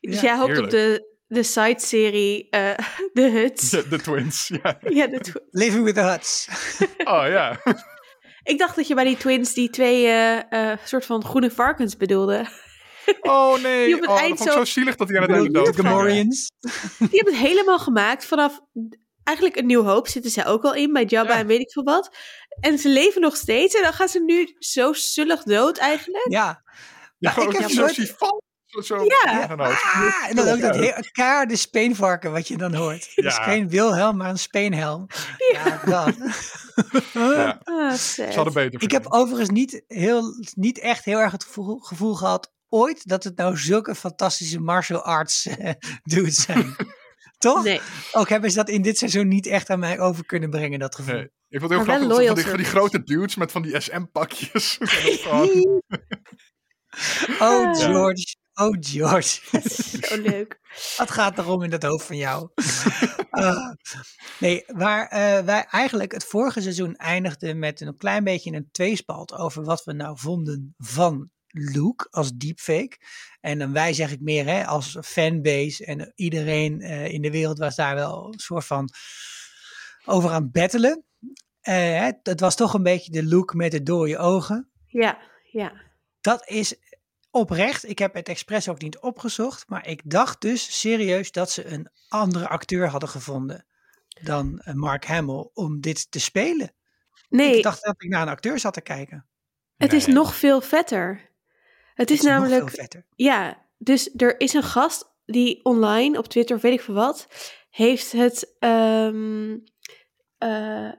[0.00, 2.70] Dus Ja, jij hoopt op de, de side-serie eh
[3.14, 3.70] The Huts.
[3.70, 4.78] De, de twins, ja.
[4.98, 6.48] Ja, de twi- Living with the Huts.
[6.98, 7.60] Oh ja.
[8.42, 11.96] Ik dacht dat je bij die twins die twee eh, eh, soort van groene varkens
[11.96, 12.46] bedoelde.
[13.20, 13.84] Oh nee.
[13.86, 15.32] Die op het oh, eind dat vond ik zo- zo zielig dat hij aan het
[15.32, 15.86] einde dood De ging.
[15.86, 16.50] Gamorreans.
[16.98, 18.60] Die hebben het helemaal gemaakt vanaf
[19.24, 21.38] eigenlijk een nieuw hoop zitten zij ook al in bij Jabba Ja.
[21.38, 22.16] en weet ik veel wat.
[22.60, 26.26] En ze leven nog steeds en dan gaan ze nu zo zullig dood eigenlijk.
[26.32, 26.62] Ja.
[27.18, 28.14] Ja, ik gewoon heb dat je zo nooit-.
[28.66, 29.54] Zo, zo, Ja.
[29.54, 33.10] nou, Ah, en dan ook dat heel, kaarde speenvarken wat je dan hoort.
[33.14, 33.42] Het is Ja.
[33.42, 35.06] geen Wilhelm, maar een speenhelm.
[35.52, 36.14] Ja, dat.
[37.12, 37.60] ja.
[37.64, 40.22] Ah, beter Ik heb overigens niet, heel,
[40.54, 45.02] niet echt heel erg het gevoel, gevoel gehad ooit dat het nou zulke fantastische martial
[45.02, 45.48] arts
[46.12, 46.76] dudes zijn.
[47.38, 47.64] Toch?
[47.64, 47.80] Nee.
[48.12, 50.94] Ook hebben ze dat in dit seizoen niet echt aan mij over kunnen brengen, dat
[50.94, 51.14] gevoel.
[51.14, 51.30] Nee.
[51.48, 52.26] Ik vond het heel Maar wel grappig.
[52.26, 54.78] dat Van die, van die grote dudes met van die SM-pakjes.
[57.40, 57.74] Oh.
[57.76, 58.36] George.
[58.54, 59.40] Oh, George.
[60.08, 60.58] Zo leuk.
[60.96, 62.48] Wat gaat er om in dat hoofd van jou?
[63.30, 63.70] Uh,
[64.40, 69.32] nee, waar eh, wij eigenlijk het vorige seizoen eindigden met een klein beetje een tweespalt
[69.32, 72.96] over wat we nou vonden van Luke als deepfake.
[73.40, 77.58] En dan wij zeg ik meer hè, als fanbase en iedereen eh, in de wereld
[77.58, 78.90] was daar wel een soort van
[80.04, 81.04] over aan het battelen.
[81.60, 84.70] Eh, het, het was toch een beetje de look met de dode ogen.
[84.86, 85.72] Ja, ja.
[86.20, 86.74] Dat is
[87.30, 87.88] oprecht.
[87.88, 89.68] Ik heb het expres ook niet opgezocht.
[89.68, 93.66] Maar ik dacht dus serieus dat ze een andere acteur hadden gevonden
[94.22, 96.72] dan eh, Mark Hamill om dit te spelen.
[97.28, 99.26] Nee, Ik dacht dat ik naar een acteur zat te kijken.
[99.76, 101.32] het is nog veel vetter.
[101.94, 103.06] Het is Het is nog namelijk, veel vetter.
[103.16, 107.26] ja, dus er is een gast die online op Twitter, of weet ik veel wat,
[107.70, 109.56] heeft het, ehm,
[110.38, 110.92] eh,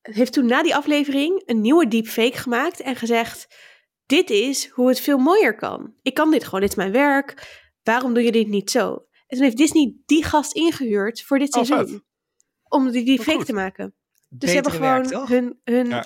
[0.00, 3.56] heeft toen na die aflevering een nieuwe deepfake gemaakt en gezegd,
[4.06, 5.94] dit is hoe het veel mooier kan.
[6.02, 7.58] Ik kan dit gewoon, dit is mijn werk.
[7.82, 8.92] Waarom doe je dit niet zo?
[9.26, 11.88] En toen heeft Disney die gast ingehuurd voor dit Oh, seizoen.
[11.88, 12.02] vet.
[12.68, 13.46] Om die deepfake goed.
[13.46, 13.94] te maken.
[14.28, 16.04] Dus ze hebben gewoon werk, hun, hun Ja.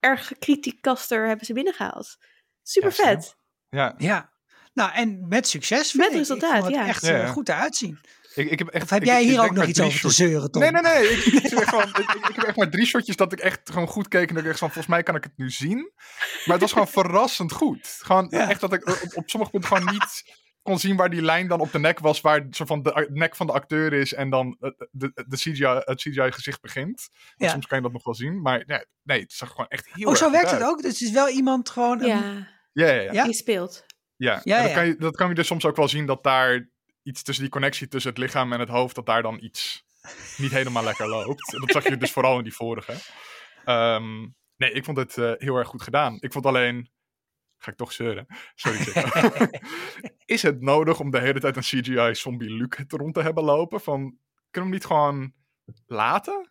[0.00, 2.16] erg kritiekaster hebben ze binnengehaald.
[2.62, 3.36] Super Ja, vet.
[3.70, 4.30] Ja, Ja.
[4.72, 5.92] Nou, en met succes.
[5.92, 6.16] Met ik.
[6.16, 6.86] resultaat, ik vond het ja.
[6.88, 7.26] echt Ja, eh, ja.
[7.26, 7.98] goed eruit zien.
[8.34, 10.10] ik, ik heb echt, Of heb ik- jij ik hier ook nog iets over te
[10.10, 10.62] zeuren, Tom?
[10.62, 11.08] Nee, nee, nee.
[11.08, 11.88] Ik, ik, gewoon,
[12.32, 14.28] heb echt maar drie shotjes dat ik echt gewoon goed keek.
[14.28, 15.92] En dat ik echt van, volgens mij kan ik het nu zien.
[16.44, 17.96] Maar het was gewoon verrassend goed.
[18.02, 18.48] Gewoon Ja.
[18.48, 21.60] echt dat ik op, op sommige punten gewoon niet kon zien waar die lijn dan
[21.60, 22.20] op de nek was.
[22.20, 25.64] Waar zo van de nek van de acteur is en dan de, de, de CGI,
[25.66, 27.08] het CGI gezicht begint.
[27.36, 28.40] Soms kan je dat nog wel zien.
[28.42, 30.82] Maar nee, nee het zag gewoon echt heel Oh, erg zo werkt het ook?
[30.82, 32.00] Dus het is wel iemand gewoon...
[32.00, 33.12] een- Ja, Ja, ja, ja.
[33.12, 33.24] Ja?
[33.24, 33.84] die speelt.
[34.16, 34.72] Ja, Ja, en dat.
[34.72, 36.68] Kan je, dat kan je dus soms ook wel zien dat daar
[37.02, 39.84] iets tussen die connectie tussen het lichaam en het hoofd, dat daar dan iets
[40.36, 41.56] niet helemaal lekker loopt.
[41.60, 42.94] Dat zag je dus vooral in die vorige.
[43.64, 46.16] Ehm, nee, ik vond het eh, heel erg goed gedaan.
[46.20, 46.90] Ik vond alleen.
[47.58, 48.26] Ga ik toch zeuren?
[48.54, 48.78] Sorry.
[50.24, 53.80] Is het nodig om de hele tijd een CGI zombie Luke rond te hebben lopen?
[53.80, 54.18] Van, kunnen
[54.50, 55.32] we hem niet gewoon
[55.86, 56.50] laten?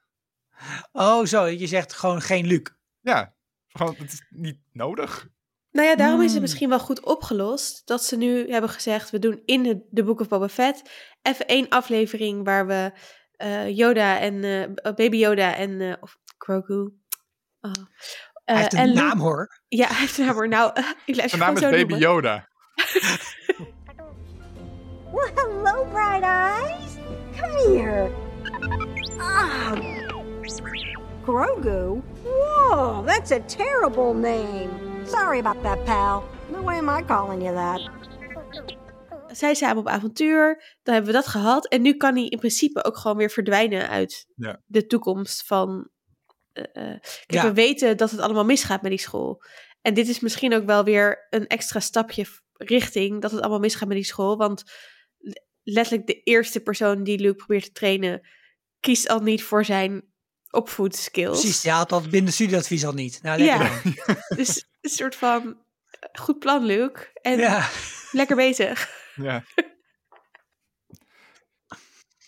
[0.92, 1.46] Oh, zo.
[1.46, 2.62] Je zegt gewoon geen Luc.
[3.00, 3.36] Ja,
[3.68, 5.28] gewoon, het is niet nodig.
[5.72, 6.42] Nou ja, daarom is het Hmm.
[6.42, 10.28] misschien wel goed opgelost dat ze nu hebben gezegd: we doen in de Book of
[10.28, 10.82] Boba Fett
[11.22, 12.92] even één aflevering waar we
[13.32, 16.74] eh, Yoda en eh, Baby Yoda en of Grogu.
[17.62, 17.72] Oh.
[17.72, 19.62] Hij Eh, heeft en een Luke- naam hoor.
[19.68, 20.48] Ja, hij heeft een naam hoor.
[20.48, 20.72] Nou,
[21.06, 22.00] ik blijf Zijn naam is zo Baby noemen.
[22.00, 22.48] Yoda.
[25.14, 26.92] Well, hello, Bright Eyes.
[27.40, 28.12] Come here.
[29.18, 29.72] Ah,
[31.24, 32.02] Grogu?
[32.24, 34.70] Whoa, that's a terrible name.
[35.10, 36.24] Sorry about that, pal.
[36.52, 37.90] No way am I calling you that.
[39.38, 41.68] Zij samen op avontuur, dan hebben we dat gehad.
[41.68, 44.62] En nu kan hij in principe ook gewoon weer verdwijnen uit Ja.
[44.66, 45.90] de toekomst van.
[46.54, 47.44] eh, eh, kijk, Ja.
[47.44, 49.44] we weten dat het allemaal misgaat met die school.
[49.82, 53.88] En dit is misschien ook wel weer een extra stapje richting dat het allemaal misgaat
[53.88, 54.38] met die school.
[54.38, 54.64] Want
[55.64, 58.28] letterlijk de eerste persoon die Luke probeert te trainen,
[58.80, 60.04] kiest al niet voor zijn
[60.52, 61.40] opvoedskills.
[61.42, 63.20] Precies, je haalt dat binnen studieadvies al niet.
[63.22, 63.58] Nou, Ja.
[63.58, 63.94] dan.
[64.36, 65.58] Dus een soort van
[65.90, 67.20] eh, goed plan, Luke.
[67.22, 67.70] En Ja.
[68.12, 68.90] lekker bezig.
[69.16, 69.44] Ja.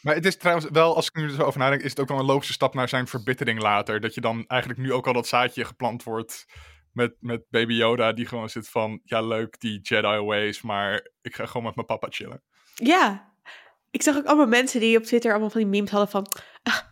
[0.02, 2.08] Maar het is trouwens wel, als ik nu er zo over nadenk, is het ook
[2.08, 3.99] wel een logische stap naar zijn verbittering later.
[3.99, 6.45] Dat je dan eigenlijk nu ook al dat zaadje geplant wordt
[6.91, 11.36] met, met baby Yoda, die gewoon zit van, ja leuk die Jedi ways, maar ik
[11.36, 12.43] ga gewoon met mijn papa chillen.
[12.76, 13.30] Ja.
[13.91, 16.28] Ik zag ook allemaal mensen die op Twitter allemaal van die memes hadden van...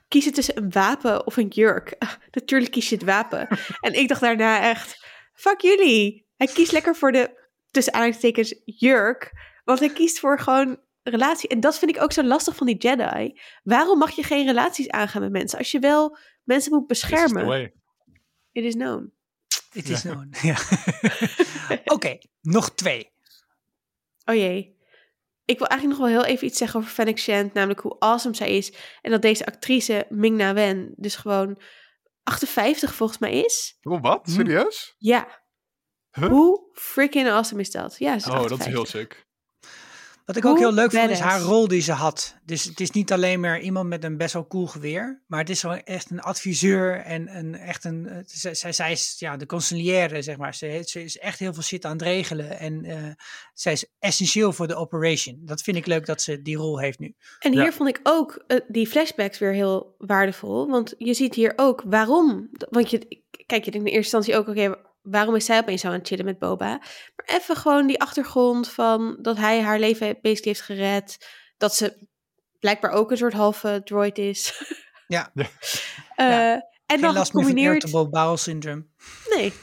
[0.08, 1.96] Kies je tussen een wapen of een jurk.
[2.00, 3.48] Ah, natuurlijk kies je het wapen.
[3.82, 5.08] en ik dacht daarna echt...
[5.40, 6.28] Fuck jullie.
[6.36, 9.32] Hij kiest lekker voor de, tussen aanhalingstekens, jurk.
[9.64, 11.50] Want hij kiest voor gewoon relatie.
[11.50, 13.40] En dat vind ik ook zo lastig van die Jedi.
[13.64, 15.58] Waarom mag je geen relaties aangaan met mensen?
[15.58, 17.46] Als je wel mensen moet This is the beschermen.
[17.46, 17.74] way.
[18.52, 19.14] It is known.
[19.70, 20.30] Het is known.
[20.48, 20.58] Ja.
[21.96, 23.12] Oké, nog twee.
[24.26, 24.78] Oh jee.
[25.46, 28.36] Ik wil eigenlijk nog wel heel even iets zeggen over Fennec Shand, namelijk hoe awesome
[28.36, 28.74] zij is.
[29.02, 31.62] En dat deze actrice, Ming-Na Wen, dus gewoon
[32.32, 33.78] 58 volgens mij is.
[33.82, 34.30] Oh, wat?
[34.30, 34.96] Serieus?
[34.98, 35.42] Ja.
[36.12, 36.30] Huh?
[36.30, 37.96] Hoe freaking awesome is dat?
[37.98, 38.74] Ja, ze is Oh, dat is 58.
[38.74, 39.28] heel sick.
[40.30, 42.36] Wat ik ook heel leuk vond, is haar rol die ze had.
[42.46, 45.50] Dus het is niet alleen maar iemand met een best wel cool geweer, maar het
[45.50, 50.22] is gewoon echt een adviseur en een, echt een, eh, zij, is ja, de consiglière,
[50.22, 50.56] zeg maar.
[50.56, 52.98] Ze, heeft- ze is echt heel veel shit aan het regelen en eh,
[53.54, 55.40] zij is essentieel voor de operation.
[55.42, 57.14] Dat vind ik leuk dat ze die rol heeft nu.
[57.40, 57.72] En hier Ja.
[57.72, 60.68] vond ik ook eh, die flashbacks weer heel waardevol.
[60.68, 62.50] Want je ziet hier ook waarom.
[62.70, 62.98] Want je,
[63.46, 66.08] kijk, je denkt in eerste instantie ook, oké, waarom is zij opeens zo aan het
[66.08, 66.68] chillen met Boba?
[67.16, 71.28] Maar even gewoon die achtergrond van dat hij haar leven basically heeft gered.
[71.58, 72.08] Dat ze
[72.60, 74.64] blijkbaar ook een soort halve droid is.
[75.08, 75.32] Ja.
[76.16, 77.92] Eh, En Geen dan gecombineerd...
[77.92, 78.86] bowel syndrome.
[79.36, 79.54] Nee.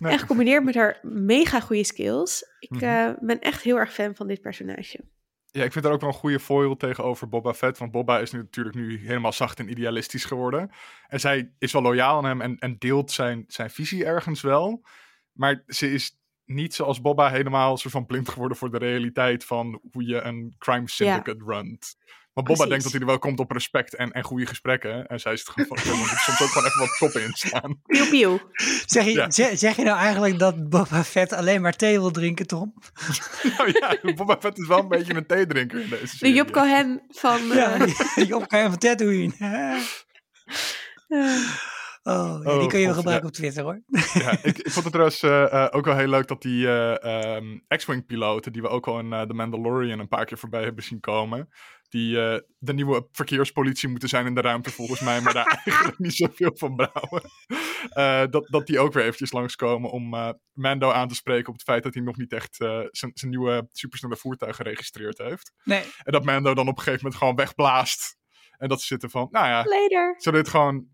[0.00, 2.44] En gecombineerd met haar mega goede skills.
[2.58, 2.84] Ik Mhm.
[2.84, 5.00] eh, ben echt heel erg fan van dit personage.
[5.52, 7.78] Ja, ik vind daar ook wel een goede foil tegenover Boba Fett.
[7.78, 10.70] Want Boba is nu natuurlijk nu helemaal zacht en idealistisch geworden.
[11.08, 14.82] En zij is wel loyaal aan hem en, en deelt zijn, zijn visie ergens wel.
[15.32, 19.80] Maar ze is niet zoals Boba helemaal soort van blind geworden voor de realiteit van
[19.92, 21.96] hoe je een crime syndicate runt.
[22.32, 22.68] Boba Precies.
[22.68, 25.06] denkt dat hij er wel komt op respect en, en goede gesprekken.
[25.06, 27.22] En zij is het gewoon van, "Oké, er moet soms ook gewoon even wat koppen
[27.22, 27.80] in staan.
[27.86, 28.40] Pieuw, pieuw.
[28.86, 29.30] Zeg je, Ja.
[29.30, 32.74] zeg, zeg je nou eigenlijk dat Boba Fett alleen maar thee wil drinken, Tom?
[33.56, 36.32] nou ja, Boba Fett is wel een beetje een theedrinker in deze De.
[36.32, 37.46] Job Cohen van...
[37.46, 39.32] Ja, eh, die opgaan van Tatooine.
[41.08, 41.36] eh,
[42.02, 43.28] Oh, ja, Oh, die kun je wel gebruiken ja.
[43.28, 43.82] op Twitter hoor.
[44.22, 47.34] ja, ik, ik vond het trouwens eh, eh, ook wel heel leuk dat die eh,
[47.34, 50.62] ehm, X-Wing piloten, die we ook al in eh, The Mandalorian een paar keer voorbij
[50.62, 51.48] hebben zien komen,
[51.88, 55.98] die eh, de nieuwe verkeerspolitie moeten zijn in de ruimte volgens mij, maar daar eigenlijk
[55.98, 57.22] niet zoveel van brouwen.
[57.90, 61.54] Eh, dat, dat die ook weer eventjes langskomen om eh, Mando aan te spreken op
[61.54, 65.52] het feit dat hij nog niet echt eh, zijn zijn nieuwe supersnelle voertuig geregistreerd heeft.
[65.64, 65.82] Nee.
[66.02, 68.18] En dat Mando dan op een gegeven moment gewoon wegblaast.
[68.58, 70.14] En dat ze zitten van, nou ja, Later.
[70.16, 70.86] zullen we dit gewoon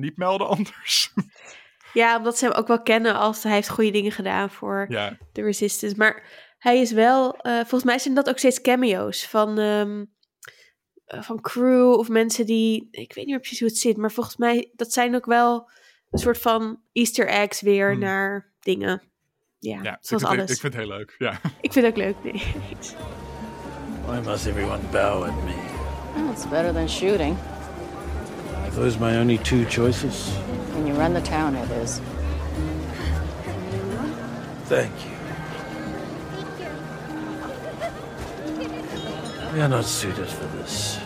[0.00, 1.12] niet melden anders?
[1.92, 5.16] Ja, omdat ze hem ook wel kennen als hij heeft goede dingen gedaan voor ja.
[5.32, 5.96] de Resistance.
[5.96, 6.22] Maar
[6.58, 10.04] hij is wel, eh, volgens mij zijn dat ook steeds cameo's van, ehm,
[11.04, 14.12] eh, van crew of mensen die, ik weet niet meer precies hoe het zit, maar
[14.12, 15.70] volgens mij dat zijn ook wel
[16.10, 19.02] een soort van Easter eggs weer naar dingen.
[19.58, 19.84] Ja, Hmm.
[19.84, 20.50] Ja, ik zoals vind, het, alles.
[20.50, 21.14] ik vind het heel leuk.
[21.18, 21.40] Ja.
[21.60, 22.16] Ik vind het ook leuk.
[22.22, 22.42] Nee.
[24.06, 25.54] Why must everyone bow at me?
[26.14, 27.36] Well, it's better than shooting.
[28.70, 30.28] Are those my only two choices?
[30.74, 32.00] When you run the town, it is.
[34.68, 35.10] Thank you.
[39.52, 40.98] We are not suited for this.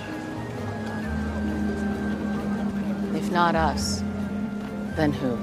[3.14, 4.02] If not us,
[4.96, 5.38] then who?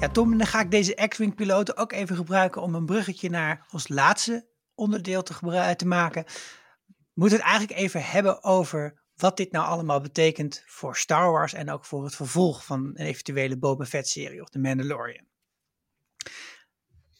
[0.00, 3.66] Ja, Tom, dan ga ik deze X-Wing piloten ook even gebruiken om een bruggetje naar
[3.72, 6.24] ons laatste onderdeel te, te maken.
[7.12, 11.70] Moeten het eigenlijk even hebben over wat dit nou allemaal betekent voor Star Wars en
[11.70, 15.24] ook voor het vervolg van een eventuele Boba Fett serie of The Mandalorian.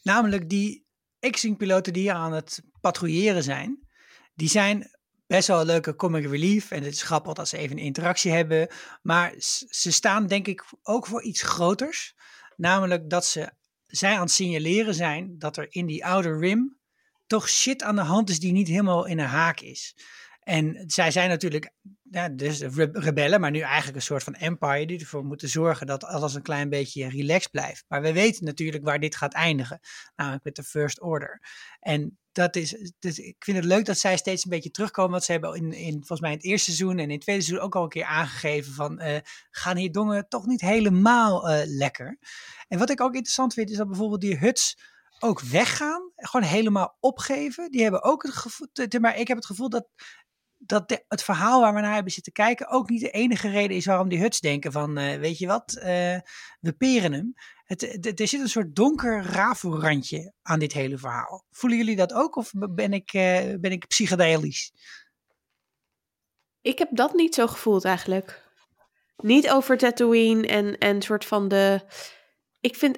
[0.03, 0.85] Namelijk die
[1.29, 3.87] X-Wing piloten die hier aan het patrouilleren zijn,
[4.33, 4.91] die zijn
[5.31, 6.71] best wel een leuke comic relief.
[6.71, 8.67] En het is grappig dat ze even een interactie hebben.
[9.01, 9.33] Maar
[9.69, 12.15] ze staan denk ik ook voor iets groters.
[12.55, 13.51] Namelijk dat ze
[13.87, 16.79] zij aan het signaleren zijn dat er in die outer rim
[17.31, 19.95] toch shit aan de hand is die niet helemaal in een haak is.
[20.39, 21.71] En zij zijn natuurlijk
[22.09, 25.87] ja, dus re- rebellen, maar nu eigenlijk een soort van empire die ervoor moeten zorgen
[25.87, 27.85] dat alles een klein beetje relaxed blijft.
[27.87, 29.79] Maar we weten natuurlijk waar dit gaat eindigen,
[30.15, 31.41] namelijk met de First Order.
[31.79, 35.23] En dat is, dus ik vind het leuk dat zij steeds een beetje terugkomen, want
[35.23, 37.65] ze hebben in, in volgens mij in het eerste seizoen en in het tweede seizoen
[37.65, 39.19] ook al een keer aangegeven van eh,
[39.51, 42.17] gaan hier dongen toch niet helemaal eh, lekker.
[42.67, 44.77] En wat ik ook interessant vind is dat bijvoorbeeld die huts
[45.21, 47.71] ook weggaan, gewoon helemaal opgeven.
[47.71, 48.67] Die hebben ook het gevoel,
[48.99, 49.87] maar ik heb het gevoel dat
[50.63, 53.85] dat het verhaal waar we naar hebben zitten kijken ook niet de enige reden is
[53.85, 56.17] waarom die huts denken van, eh, weet je wat, eh,
[56.59, 57.33] we peren hem.
[57.63, 61.45] Het, het- er zit een soort donker rafelrandje aan dit hele verhaal.
[61.49, 64.71] Voelen jullie dat ook of ben ik, eh, ben ik psychedelisch?
[66.61, 68.49] Ik heb dat niet zo gevoeld eigenlijk.
[69.17, 71.81] Niet over Tatooine en, en soort van de...
[72.59, 72.97] Ik vind,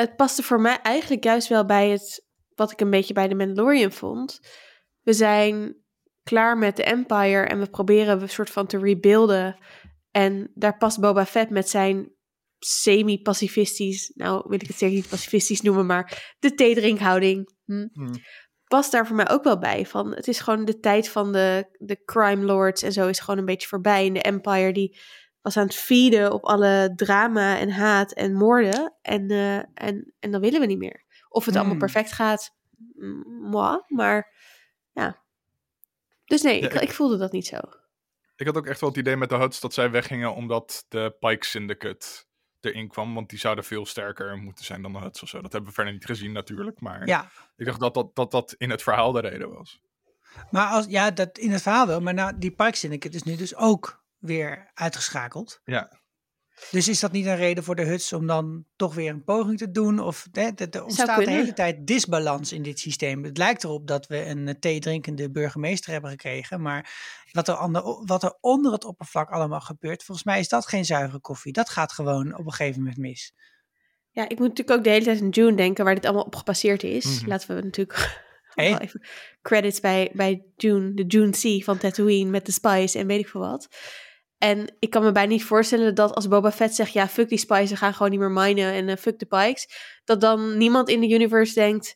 [0.00, 2.26] het paste voor mij eigenlijk juist wel bij het...
[2.54, 4.40] wat ik een beetje bij de Mandalorian vond.
[5.02, 5.76] We zijn
[6.22, 9.58] klaar met de Empire en we proberen een soort van te rebuilden.
[10.10, 12.12] En daar past Boba Fett met zijn
[12.58, 14.12] semi-pacifistisch...
[14.14, 17.56] nou wil ik het zeker niet pacifistisch noemen, maar de theedrinkhouding.
[17.64, 17.86] Hm
[18.68, 19.86] past daar voor mij ook wel bij.
[19.86, 23.38] Van, het is gewoon de tijd van de, de crime lords en zo is gewoon
[23.38, 24.06] een beetje voorbij.
[24.06, 24.98] En de Empire die
[25.54, 28.94] was aan het feeden op alle drama en haat en moorden.
[29.02, 31.04] En, eh, en, en dan willen we niet meer.
[31.28, 31.80] Of het allemaal Hmm.
[31.80, 32.56] perfect gaat,
[32.94, 34.34] mm, moi, maar
[34.92, 35.22] ja.
[36.24, 37.56] Dus nee, Ja, ik, ik- ik voelde dat niet zo.
[38.36, 41.16] Ik had ook echt wel het idee met de Huts dat zij weggingen omdat de
[41.20, 42.06] Pike Syndicate
[42.60, 43.14] erin kwam.
[43.14, 45.40] Want die zouden veel sterker moeten zijn dan de Huts of zo.
[45.40, 46.80] Dat hebben we verder niet gezien natuurlijk.
[46.80, 47.30] Maar Ja.
[47.56, 49.80] ik dacht dat dat, dat dat in het verhaal de reden was.
[50.50, 53.36] Maar als, ja, dat in het verhaal wel, maar nou, die Pike Syndicate is nu
[53.36, 55.60] dus ook weer uitgeschakeld.
[55.64, 56.00] Ja.
[56.70, 59.58] Dus is dat niet een reden voor de huts om dan toch weer een poging
[59.58, 60.00] te doen?
[60.00, 63.24] Of hè, dat er ontstaat de hele tijd disbalans in dit systeem.
[63.24, 66.62] Het lijkt erop dat we een eh, theedrinkende burgemeester hebben gekregen.
[66.62, 66.90] Maar
[67.32, 70.84] wat er, ander, wat er onder het oppervlak allemaal gebeurt, volgens mij is dat geen
[70.84, 71.52] zuivere koffie.
[71.52, 73.32] Dat gaat gewoon op een gegeven moment mis.
[74.10, 76.36] Ja, ik moet natuurlijk ook de hele tijd aan June denken, waar dit allemaal op
[76.36, 77.20] gebaseerd is.
[77.20, 77.28] Mhm.
[77.28, 78.78] Laten we natuurlijk Hey.
[78.78, 79.06] even
[79.42, 83.28] credits bij, bij June, de June C van Tatooine met de Spice en weet ik
[83.28, 83.68] veel wat.
[84.38, 87.38] En ik kan me bijna niet voorstellen dat als Boba Fett zegt, ja, fuck die
[87.38, 89.68] Spice, we gaan gewoon niet meer minen en eh, fuck de Pikes,
[90.04, 91.94] dat dan niemand in de universe denkt,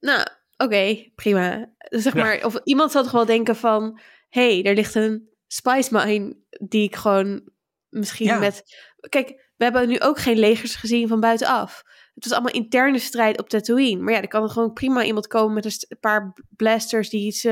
[0.00, 0.26] nou,
[0.56, 1.72] oké, prima.
[1.88, 2.22] Dus zeg Ja.
[2.24, 6.36] maar, of iemand zal toch wel denken van, hey, er ligt een Spice mine
[6.68, 7.50] die ik gewoon
[7.88, 8.38] misschien Ja.
[8.38, 8.62] met...
[9.08, 11.82] Kijk, we hebben nu ook geen legers gezien van buitenaf.
[12.14, 14.02] Het was allemaal interne strijd op Tatooine.
[14.02, 17.46] Maar ja, er kan er gewoon prima iemand komen met een paar blasters die iets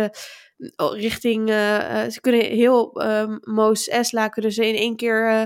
[0.77, 1.49] richting...
[1.49, 5.43] eh, eh, ze kunnen heel uh, Mos Esla kunnen ze in één keer eh,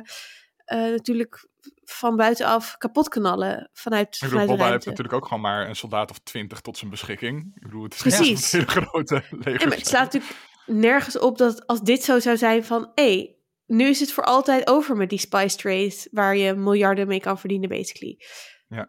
[0.64, 1.48] eh, natuurlijk
[1.84, 5.68] van buitenaf kapot knallen vanuit, Ik bedoel, vanuit de Boba heeft natuurlijk ook gewoon maar
[5.68, 7.52] een soldaat of twintig tot zijn beschikking.
[7.54, 8.52] Ik bedoel, het is Precies.
[8.52, 9.60] niet een hele grote leger.
[9.60, 10.34] Ja, maar het slaat natuurlijk
[10.66, 12.90] nergens op dat als dit zo zou zijn van...
[12.94, 13.36] hé, hey,
[13.66, 16.08] nu is het voor altijd over met die spice trade...
[16.10, 18.20] waar je miljarden mee kan verdienen, basically.
[18.68, 18.88] Ja.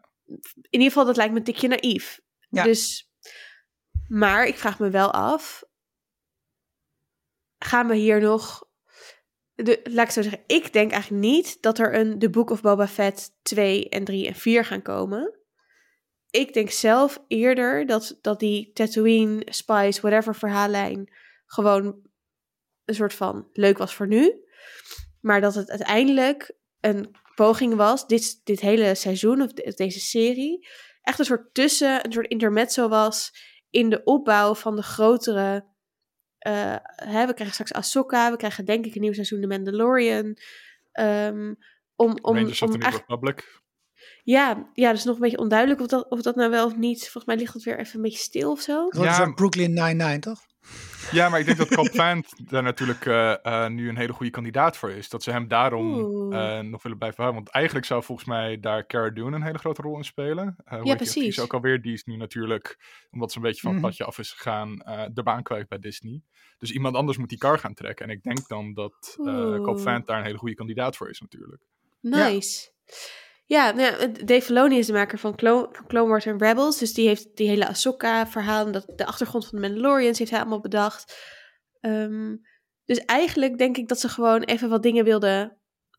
[0.53, 2.19] In ieder geval, dat lijkt me een tikje naïef.
[2.49, 2.63] Ja.
[2.63, 3.11] Dus,
[4.07, 5.63] maar ik vraag me wel af...
[7.59, 8.67] gaan we hier nog...
[9.55, 12.61] De, laat ik zo zeggen, ik denk eigenlijk niet dat er een The Book of
[12.61, 15.39] Boba Fett 2 en 3 en 4 gaan komen.
[16.29, 21.13] Ik denk zelf eerder dat, dat die Tatooine, Spice, whatever verhaallijn
[21.45, 22.09] gewoon
[22.85, 24.43] een soort van leuk was voor nu.
[25.21, 30.67] Maar dat het uiteindelijk een poging was, dit, dit hele seizoen of de- deze serie,
[31.01, 33.31] echt een soort tussen, een soort intermezzo was
[33.69, 35.67] in de opbouw van de grotere.
[36.39, 40.37] Eh, hè, we krijgen straks Ahsoka, we krijgen denk ik een nieuw seizoen The Mandalorian.
[40.91, 41.53] Ehm,
[41.95, 43.61] om, om, Rangers of om the New echt- Republic.
[44.23, 46.75] ja, ja, dat is nog een beetje onduidelijk of dat, of dat nou wel of
[46.75, 47.01] niet.
[47.01, 48.87] Volgens mij ligt het weer even een beetje stil of zo.
[48.89, 50.47] Soort Brooklyn Nine-Nine, toch?
[51.11, 54.77] Ja, maar ik denk dat Vanth daar natuurlijk eh, eh, nu een hele goede kandidaat
[54.77, 55.09] voor is.
[55.09, 55.93] Dat ze hem daarom
[56.33, 57.43] eh, nog willen blijven houden.
[57.43, 60.55] Want eigenlijk zou volgens mij daar Cara Dune een hele grote rol in spelen.
[60.65, 61.15] Hoe heet die precies.
[61.15, 61.81] actrice ook alweer.
[61.81, 62.77] Die is nu natuurlijk,
[63.11, 63.89] omdat ze een beetje van het Mhm.
[63.89, 64.75] padje af is gegaan,
[65.13, 66.21] de baan kwijt bij Disney.
[66.57, 68.05] Dus iemand anders moet die car gaan trekken.
[68.05, 69.77] En ik denk dan dat Oeh.
[69.83, 71.61] Vanth daar een hele goede kandidaat voor is natuurlijk.
[72.01, 72.69] Nice.
[72.85, 72.93] Ja,
[73.49, 76.77] nou ja, Dave Filoni is de maker van Clone, van Clone Wars en Rebels.
[76.77, 78.65] Dus die heeft die hele Ahsoka-verhaal...
[78.65, 81.17] en dat, de achtergrond van de Mandalorians heeft hij allemaal bedacht.
[81.79, 82.35] Ehm,
[82.85, 85.57] dus eigenlijk denk ik dat ze gewoon even wat dingen wilden...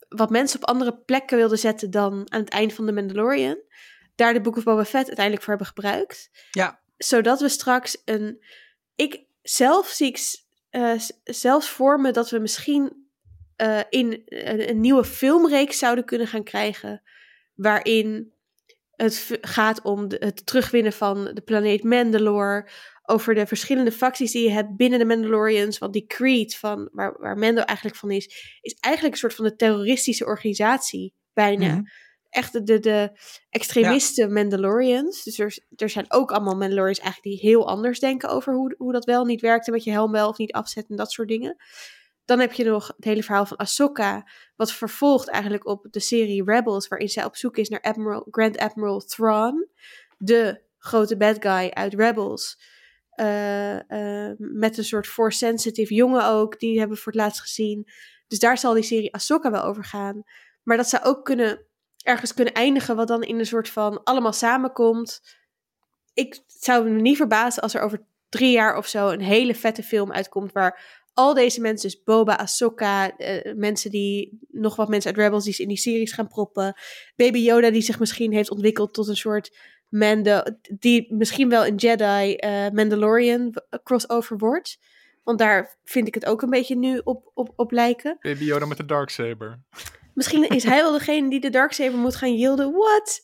[0.09, 3.59] wat mensen op andere plekken wilden zetten dan aan het eind van de Mandalorian.
[4.15, 6.31] Daar de Book of Boba Fett uiteindelijk voor hebben gebruikt.
[6.51, 6.81] Ja.
[6.97, 8.45] Zodat we straks een...
[8.95, 10.19] Ik zelf zie ik
[10.71, 13.09] eh, s- zelfs voor me dat we misschien
[13.57, 17.03] eh, in een, een nieuwe filmreeks zouden kunnen gaan krijgen.
[17.61, 18.33] Waarin
[18.91, 22.69] het gaat om de- het terugwinnen van de planeet Mandalore.
[23.03, 25.79] over de verschillende facties die je hebt binnen de Mandalorians.
[25.79, 29.45] Want die Creed, van, waar, waar Mando eigenlijk van is, is eigenlijk een soort van
[29.45, 31.75] de terroristische organisatie bijna.
[31.75, 31.83] Mhm.
[32.29, 33.11] Echt de, de, de
[33.49, 35.23] extremisten Mandalorians.
[35.23, 38.93] Dus er, er zijn ook allemaal Mandalorians eigenlijk die heel anders denken over hoe, hoe
[38.93, 39.67] dat wel niet werkt.
[39.67, 41.57] En met je helm wel of niet afzet en dat soort dingen.
[42.31, 44.27] Dan heb je nog het hele verhaal van Ahsoka.
[44.57, 46.89] Wat vervolgt eigenlijk op de serie Rebels.
[46.89, 49.69] Waarin zij op zoek is naar Admiral, Grand Admiral Thrawn.
[50.19, 52.61] De grote bad guy uit Rebels.
[53.11, 56.59] Eh, eh, met een soort force-sensitive jongen ook.
[56.59, 57.89] Die hebben we voor het laatst gezien.
[58.29, 60.23] Dus daar zal die serie Ahsoka wel over gaan.
[60.63, 61.67] Maar dat zou ook kunnen,
[62.03, 62.97] ergens kunnen eindigen.
[62.97, 65.23] Wat dan in een soort van allemaal samenkomt.
[66.15, 69.83] Ik zou me niet verbazen als er over drie jaar of zo een hele vette
[69.83, 70.53] film uitkomt.
[70.53, 75.45] Waar al deze mensen, dus Boba, Ahsoka, eh, mensen die, nog wat mensen uit Rebels
[75.45, 76.75] die ze in die series gaan proppen.
[77.17, 79.57] Baby Yoda die zich misschien heeft ontwikkeld tot een soort
[79.89, 80.43] Mando,
[80.79, 84.79] die misschien wel een Jedi eh, Mandalorian crossover wordt.
[85.25, 88.17] Want daar vind ik het ook een beetje nu op, op, op lijken.
[88.21, 89.63] Baby Yoda met de Darksaber.
[90.15, 92.73] Misschien is hij wel degene die de Darksaber moet gaan yielden.
[92.73, 93.23] What?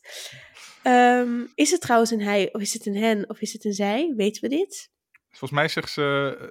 [0.83, 3.73] Ehm, is het trouwens een hij of is het een hen of is het een
[3.73, 4.13] zij?
[4.17, 4.91] Weten we dit?
[5.29, 6.03] Volgens mij zegt ze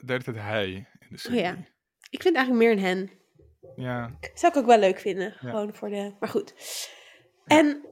[0.01, 0.87] de hele tijd hij
[1.23, 1.57] de Oh ja.
[2.09, 3.11] Ik vind eigenlijk meer een hen.
[3.75, 4.17] Ja.
[4.33, 5.37] Zou ik ook wel leuk vinden.
[5.41, 5.49] Ja.
[5.49, 6.15] Gewoon voor de.
[6.19, 6.53] Maar goed.
[7.45, 7.85] En,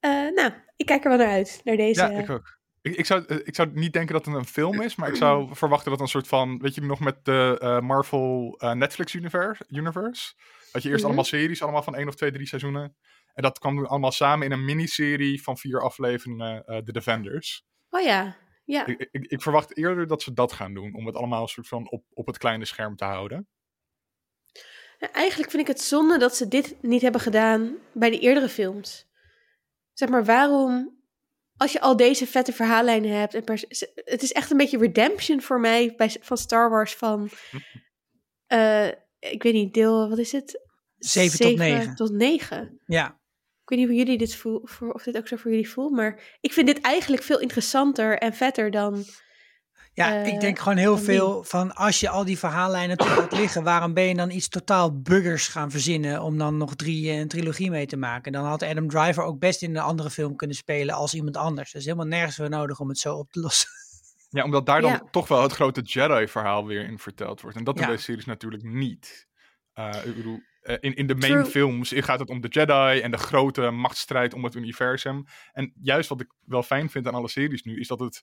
[0.00, 1.60] eh, nou, ik kijk er wel naar uit.
[1.64, 2.00] Naar deze.
[2.00, 2.58] Ja, ik ook.
[2.82, 5.16] Ik, ik, zou, eh, ik zou niet denken dat het een film is, maar ik
[5.16, 9.14] zou verwachten dat een soort van, weet je nog met de eh, Marvel eh, Netflix
[9.14, 10.32] universe, universe?
[10.72, 11.06] Dat je eerst Mhm.
[11.06, 12.96] allemaal series, allemaal van één of twee, drie seizoenen.
[13.34, 17.66] En dat kwam allemaal samen in een miniserie van vier afleveringen, eh The Defenders.
[17.90, 18.36] Oh ja.
[18.64, 18.86] Ja.
[18.86, 21.68] Ik, ik, ik verwacht eerder dat ze dat gaan doen, om het allemaal een soort
[21.68, 23.48] van op, op het kleine scherm te houden.
[24.98, 28.48] Nou, eigenlijk vind ik het zonde dat ze dit niet hebben gedaan bij de eerdere
[28.48, 29.08] films.
[29.92, 31.02] Zeg maar, waarom,
[31.56, 33.42] als je al deze vette verhaallijnen hebt, en
[33.94, 37.30] het is echt een beetje redemption voor mij bij, van Star Wars van,
[38.46, 38.88] eh,
[39.18, 40.68] ik weet niet, deel, wat is het?
[40.98, 41.94] Zeven tot negen.
[41.94, 42.80] tot negen.
[42.86, 43.19] Ja.
[43.70, 45.92] Ik weet niet hoe jullie dit voel, voor, of dit ook zo voor jullie voelt,
[45.92, 49.04] maar ik vind dit eigenlijk veel interessanter en vetter dan.
[49.92, 53.32] Ja, eh, ik denk gewoon heel veel van als je al die verhaallijnen toch laat
[53.32, 57.18] liggen, waarom ben je dan iets totaal buggers gaan verzinnen om dan nog drie, eh,
[57.18, 58.32] een trilogie mee te maken?
[58.32, 61.72] Dan had Adam Driver ook best in een andere film kunnen spelen als iemand anders.
[61.72, 63.68] Dus helemaal nergens voor nodig om het zo op te lossen.
[64.30, 65.02] Ja, omdat daar dan Ja.
[65.10, 67.56] toch wel het grote Jedi-verhaal weer in verteld wordt.
[67.56, 67.90] En dat doen Ja.
[67.90, 69.26] deze series natuurlijk niet.
[69.72, 71.44] Eh, ik bedoel, eh, in, in de main True.
[71.44, 75.24] films gaat het om de Jedi en de grote machtsstrijd om het universum.
[75.52, 78.22] En juist wat ik wel fijn vind aan alle series nu, is dat het,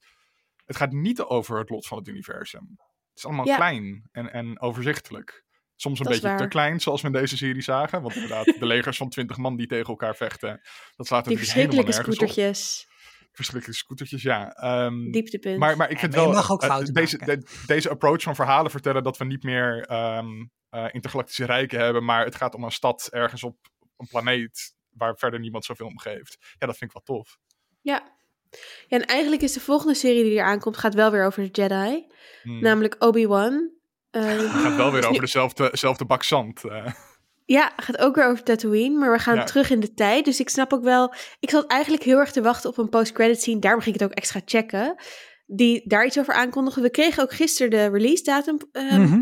[0.66, 2.66] het gaat niet over het lot van het universum.
[3.10, 3.56] Het is allemaal Ja.
[3.56, 5.46] klein en, en overzichtelijk.
[5.76, 8.02] Soms een Dat beetje te klein, zoals we in deze serie zagen.
[8.02, 10.62] Want inderdaad, de legers van twintig man die tegen elkaar vechten,
[10.96, 12.28] dat slaat natuurlijk helemaal verschrikkelijke nergens op.
[12.28, 12.96] scootertjes,
[13.32, 14.52] Verschrikkelijke scootertjes, ja.
[14.54, 15.58] Ehm, dieptepunt.
[15.60, 18.22] maar, maar ik vind maar je wel, mag ook eh, fouten deze, de- deze approach
[18.22, 22.56] van verhalen vertellen dat we niet meer ehm, eh, intergalactische rijken hebben, maar het gaat
[22.56, 23.58] om een stad ergens op
[23.98, 26.38] een planeet waar verder niemand zoveel om geeft.
[26.60, 27.38] Ja, dat vind ik wel tof.
[27.82, 28.16] Ja.
[28.88, 31.62] Ja, en eigenlijk is de volgende serie die er aankomt, gaat wel weer over de
[31.62, 32.08] Jedi.
[32.44, 32.62] Hmm.
[32.62, 33.72] Namelijk Obi-Wan.
[34.10, 36.64] Eh, Het gaat wel weer over dezelfde, dezelfde bak zand.
[36.66, 36.94] eh.
[37.46, 39.44] Ja, gaat ook weer over Tatooine, maar we gaan Ja.
[39.44, 40.26] terug in de tijd.
[40.26, 41.14] Dus ik snap ook wel...
[41.40, 43.60] Ik zat eigenlijk heel erg te wachten op een post-credit scene.
[43.60, 44.96] Daarom ging ik het ook extra checken.
[45.46, 46.82] Die daar iets over aankondigen.
[46.82, 48.58] We kregen ook gisteren de release datum.
[48.72, 49.14] ehm, Mhm.
[49.14, 49.20] eh,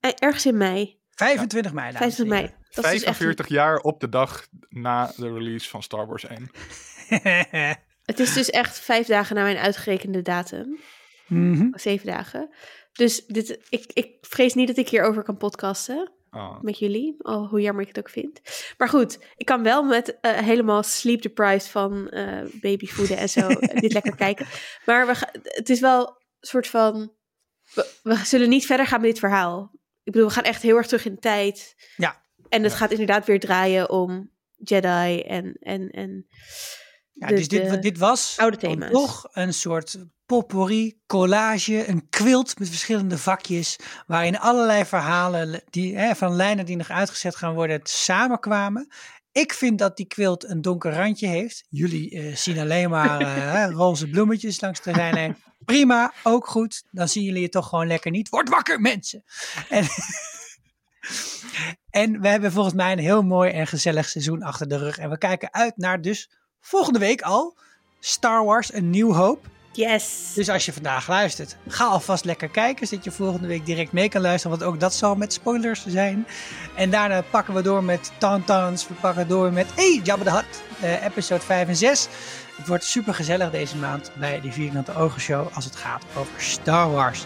[0.00, 0.98] Ergens in mei.
[1.10, 1.92] 25 mei.
[1.92, 2.64] dames en 25 mei.
[2.70, 6.24] Dat is dus echt 45 jaar op de dag na de release van Star Wars
[6.26, 6.50] 1.
[8.04, 10.78] Het is dus echt vijf dagen na mijn uitgerekende datum.
[11.26, 11.68] Mhm.
[11.72, 12.54] Zeven dagen.
[12.92, 16.60] Dus dit, ik, ik vrees niet dat ik hierover kan podcasten Oh.
[16.60, 17.14] met jullie.
[17.18, 18.40] Al hoe jammer ik het ook vind.
[18.78, 23.40] Maar goed, ik kan wel met eh, helemaal sleep deprived van eh babyvoeden en zo
[23.48, 24.46] eh, dit lekker kijken.
[24.86, 27.12] Maar we ga- het is wel een soort van...
[27.74, 29.72] We, we zullen niet verder gaan met dit verhaal.
[30.04, 31.74] Ik bedoel, we gaan echt heel erg terug in de tijd.
[31.96, 32.22] Ja.
[32.48, 32.78] En het Ja.
[32.78, 35.56] gaat inderdaad weer draaien om Jedi en...
[35.60, 36.26] en, en
[37.12, 38.90] Ja, de- dus dit, de dit was oude thema's.
[38.90, 43.76] toch een soort potpourri, collage, een quilt met verschillende vakjes,
[44.06, 48.88] waarin allerlei verhalen die, hè, van lijnen die nog uitgezet gaan worden samenkwamen.
[49.32, 51.64] Ik vind dat die quilt een donker randje heeft.
[51.68, 55.36] Jullie eh, zien alleen maar eh, hè, roze bloemetjes langs de zijlijn.
[55.64, 56.82] Prima, ook goed.
[56.90, 58.28] Dan zien jullie het toch gewoon lekker niet.
[58.28, 59.24] Word wakker, mensen!
[59.68, 59.86] En,
[62.02, 64.98] en we hebben volgens mij een heel mooi en gezellig seizoen achter de rug.
[64.98, 66.30] En we kijken uit naar dus
[66.60, 67.58] volgende week al
[68.00, 69.46] Star Wars, een nieuw hoop.
[69.80, 70.32] Yes.
[70.34, 74.08] Dus als je vandaag luistert, ga alvast lekker kijken, zodat je volgende week direct mee
[74.08, 76.26] kan luisteren, want ook dat zal met spoilers zijn.
[76.76, 80.62] En daarna pakken we door met Tauntauns, we pakken door met Hey, Jabba the Hutt,
[80.80, 82.08] eh, episode 5 en 6.
[82.56, 86.32] Het wordt super gezellig deze maand bij de Vierkante Ogen Show als het gaat over
[86.36, 87.24] Star Wars.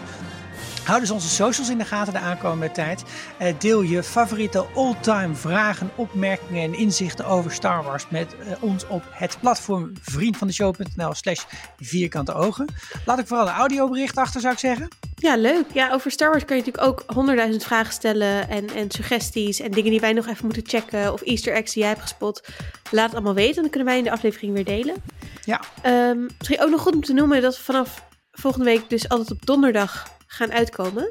[0.85, 3.03] Hou dus onze socials in de gaten de aankomende tijd.
[3.37, 8.87] Eh, deel je favoriete all-time vragen, opmerkingen en inzichten over Star Wars met eh, ons
[8.87, 11.43] op het platform vriendvandeshow.nl slash
[11.79, 12.67] vierkante ogen.
[13.05, 14.87] Laat ik vooral een audiobericht achter zou ik zeggen.
[15.15, 15.65] Ja, leuk.
[15.73, 19.71] Ja, over Star Wars kan je natuurlijk ook honderdduizend vragen stellen en, en suggesties en
[19.71, 22.47] dingen die wij nog even moeten checken of easter eggs die jij hebt gespot.
[22.91, 24.95] Laat het allemaal weten, dan kunnen wij in de aflevering weer delen.
[25.43, 25.61] Ja.
[25.81, 29.31] Ehm, misschien ook nog goed om te noemen dat we vanaf volgende week dus altijd
[29.31, 31.07] op donderdag gaan uitkomen.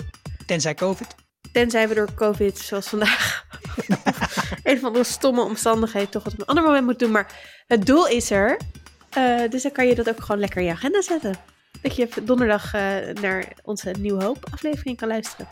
[0.47, 1.15] Tenzij COVID.
[1.53, 3.45] Tenzij we door COVID, zoals vandaag,
[4.63, 7.17] een of andere stomme omstandigheid toch wat op een ander moment moeten doen.
[7.17, 7.33] Maar
[7.67, 8.61] het doel is er.
[9.11, 11.35] Eh, dus dan kan je dat ook gewoon lekker in je agenda zetten.
[11.81, 12.81] Dat je donderdag eh,
[13.21, 15.47] naar onze Nieuw Hoop aflevering kan luisteren.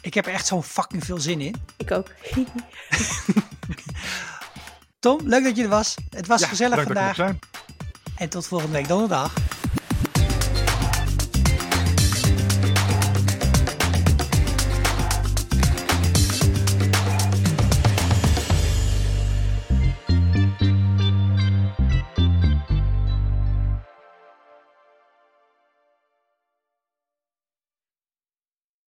[0.00, 1.54] Ik heb er echt zo fucking veel zin in.
[1.76, 2.08] Ik ook.
[4.98, 5.94] Tom, leuk dat je er was.
[6.10, 7.36] Het was Ja, gezellig leuk dat ik er vandaag.
[8.16, 9.32] En tot volgende week donderdag.